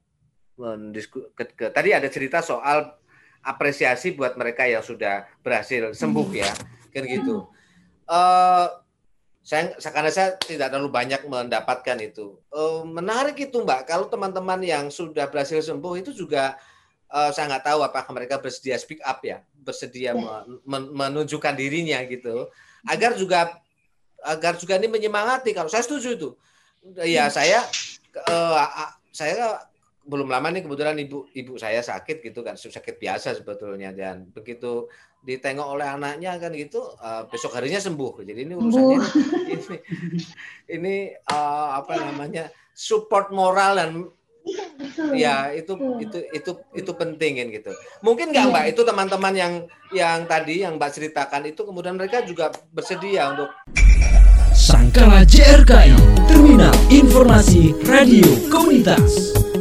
ke, 1.37 1.43
ke, 1.55 1.65
tadi 1.71 1.95
ada 1.95 2.09
cerita 2.11 2.43
soal 2.43 2.99
apresiasi 3.43 4.11
buat 4.11 4.35
mereka 4.35 4.67
yang 4.67 4.83
sudah 4.83 5.23
berhasil 5.39 5.95
sembuh 5.95 6.29
ya 6.35 6.51
kan 6.93 7.03
gitu. 7.09 7.47
Uh, 8.05 8.67
saya 9.43 9.75
karena 9.75 10.11
saya 10.11 10.39
tidak 10.39 10.71
terlalu 10.71 10.87
banyak 10.87 11.21
mendapatkan 11.27 11.99
itu. 11.99 12.39
Uh, 12.47 12.87
menarik 12.87 13.35
itu 13.35 13.59
Mbak. 13.59 13.91
Kalau 13.91 14.07
teman-teman 14.07 14.63
yang 14.63 14.87
sudah 14.87 15.27
berhasil 15.27 15.59
sembuh 15.59 15.99
itu 15.99 16.15
juga 16.15 16.55
uh, 17.13 17.29
saya 17.29 17.45
nggak 17.53 17.65
tahu 17.69 17.79
apakah 17.85 18.11
mereka 18.11 18.41
bersedia 18.41 18.81
speak 18.81 18.99
up 19.05 19.21
ya, 19.21 19.45
bersedia 19.61 20.17
ya. 20.17 20.43
men 20.65 20.89
menunjukkan 20.89 21.53
dirinya 21.53 22.01
gitu, 22.09 22.49
agar 22.89 23.13
juga 23.13 23.61
agar 24.25 24.57
juga 24.57 24.81
ini 24.81 24.89
menyemangati. 24.89 25.53
Kalau 25.53 25.69
saya 25.69 25.85
setuju 25.85 26.09
itu, 26.17 26.29
ya 27.05 27.29
hmm. 27.29 27.33
saya 27.33 27.59
uh, 28.27 28.89
saya 29.13 29.61
belum 30.03 30.27
lama 30.27 30.51
nih 30.51 30.67
kebetulan 30.67 30.99
ibu 30.99 31.31
ibu 31.31 31.55
saya 31.55 31.79
sakit 31.79 32.19
gitu 32.19 32.43
kan 32.43 32.59
sakit 32.59 32.99
biasa 32.99 33.39
sebetulnya 33.39 33.95
dan 33.95 34.27
begitu 34.35 34.91
ditengok 35.23 35.79
oleh 35.79 35.87
anaknya 35.87 36.35
kan 36.35 36.51
gitu 36.51 36.83
uh, 36.99 37.23
besok 37.31 37.55
harinya 37.55 37.79
sembuh 37.79 38.27
jadi 38.27 38.43
ini 38.43 38.53
urusannya 38.59 38.99
ini 38.99 39.55
ini, 39.55 39.77
ini 40.75 40.95
uh, 41.31 41.79
apa 41.79 42.03
namanya 42.03 42.51
support 42.75 43.31
moral 43.31 43.79
dan 43.79 43.89
Iya, 45.13 45.53
itu 45.57 45.73
itu 46.01 46.17
itu 46.33 46.51
itu 46.73 46.91
penting 46.93 47.41
kan 47.41 47.47
gitu. 47.49 47.71
Mungkin 48.05 48.33
nggak 48.33 48.45
Mbak 48.49 48.63
iya. 48.65 48.71
itu 48.71 48.81
teman-teman 48.85 49.33
yang 49.33 49.53
yang 49.93 50.19
tadi 50.25 50.63
yang 50.65 50.77
Mbak 50.77 50.91
ceritakan 50.93 51.43
itu 51.49 51.61
kemudian 51.65 51.97
mereka 51.97 52.21
juga 52.25 52.53
bersedia 52.73 53.33
untuk 53.33 53.49
Sangkala 54.53 55.25
JRKI 55.25 55.97
Terminal 56.29 56.73
Informasi 56.93 57.73
Radio 57.89 58.29
Komunitas. 58.53 59.52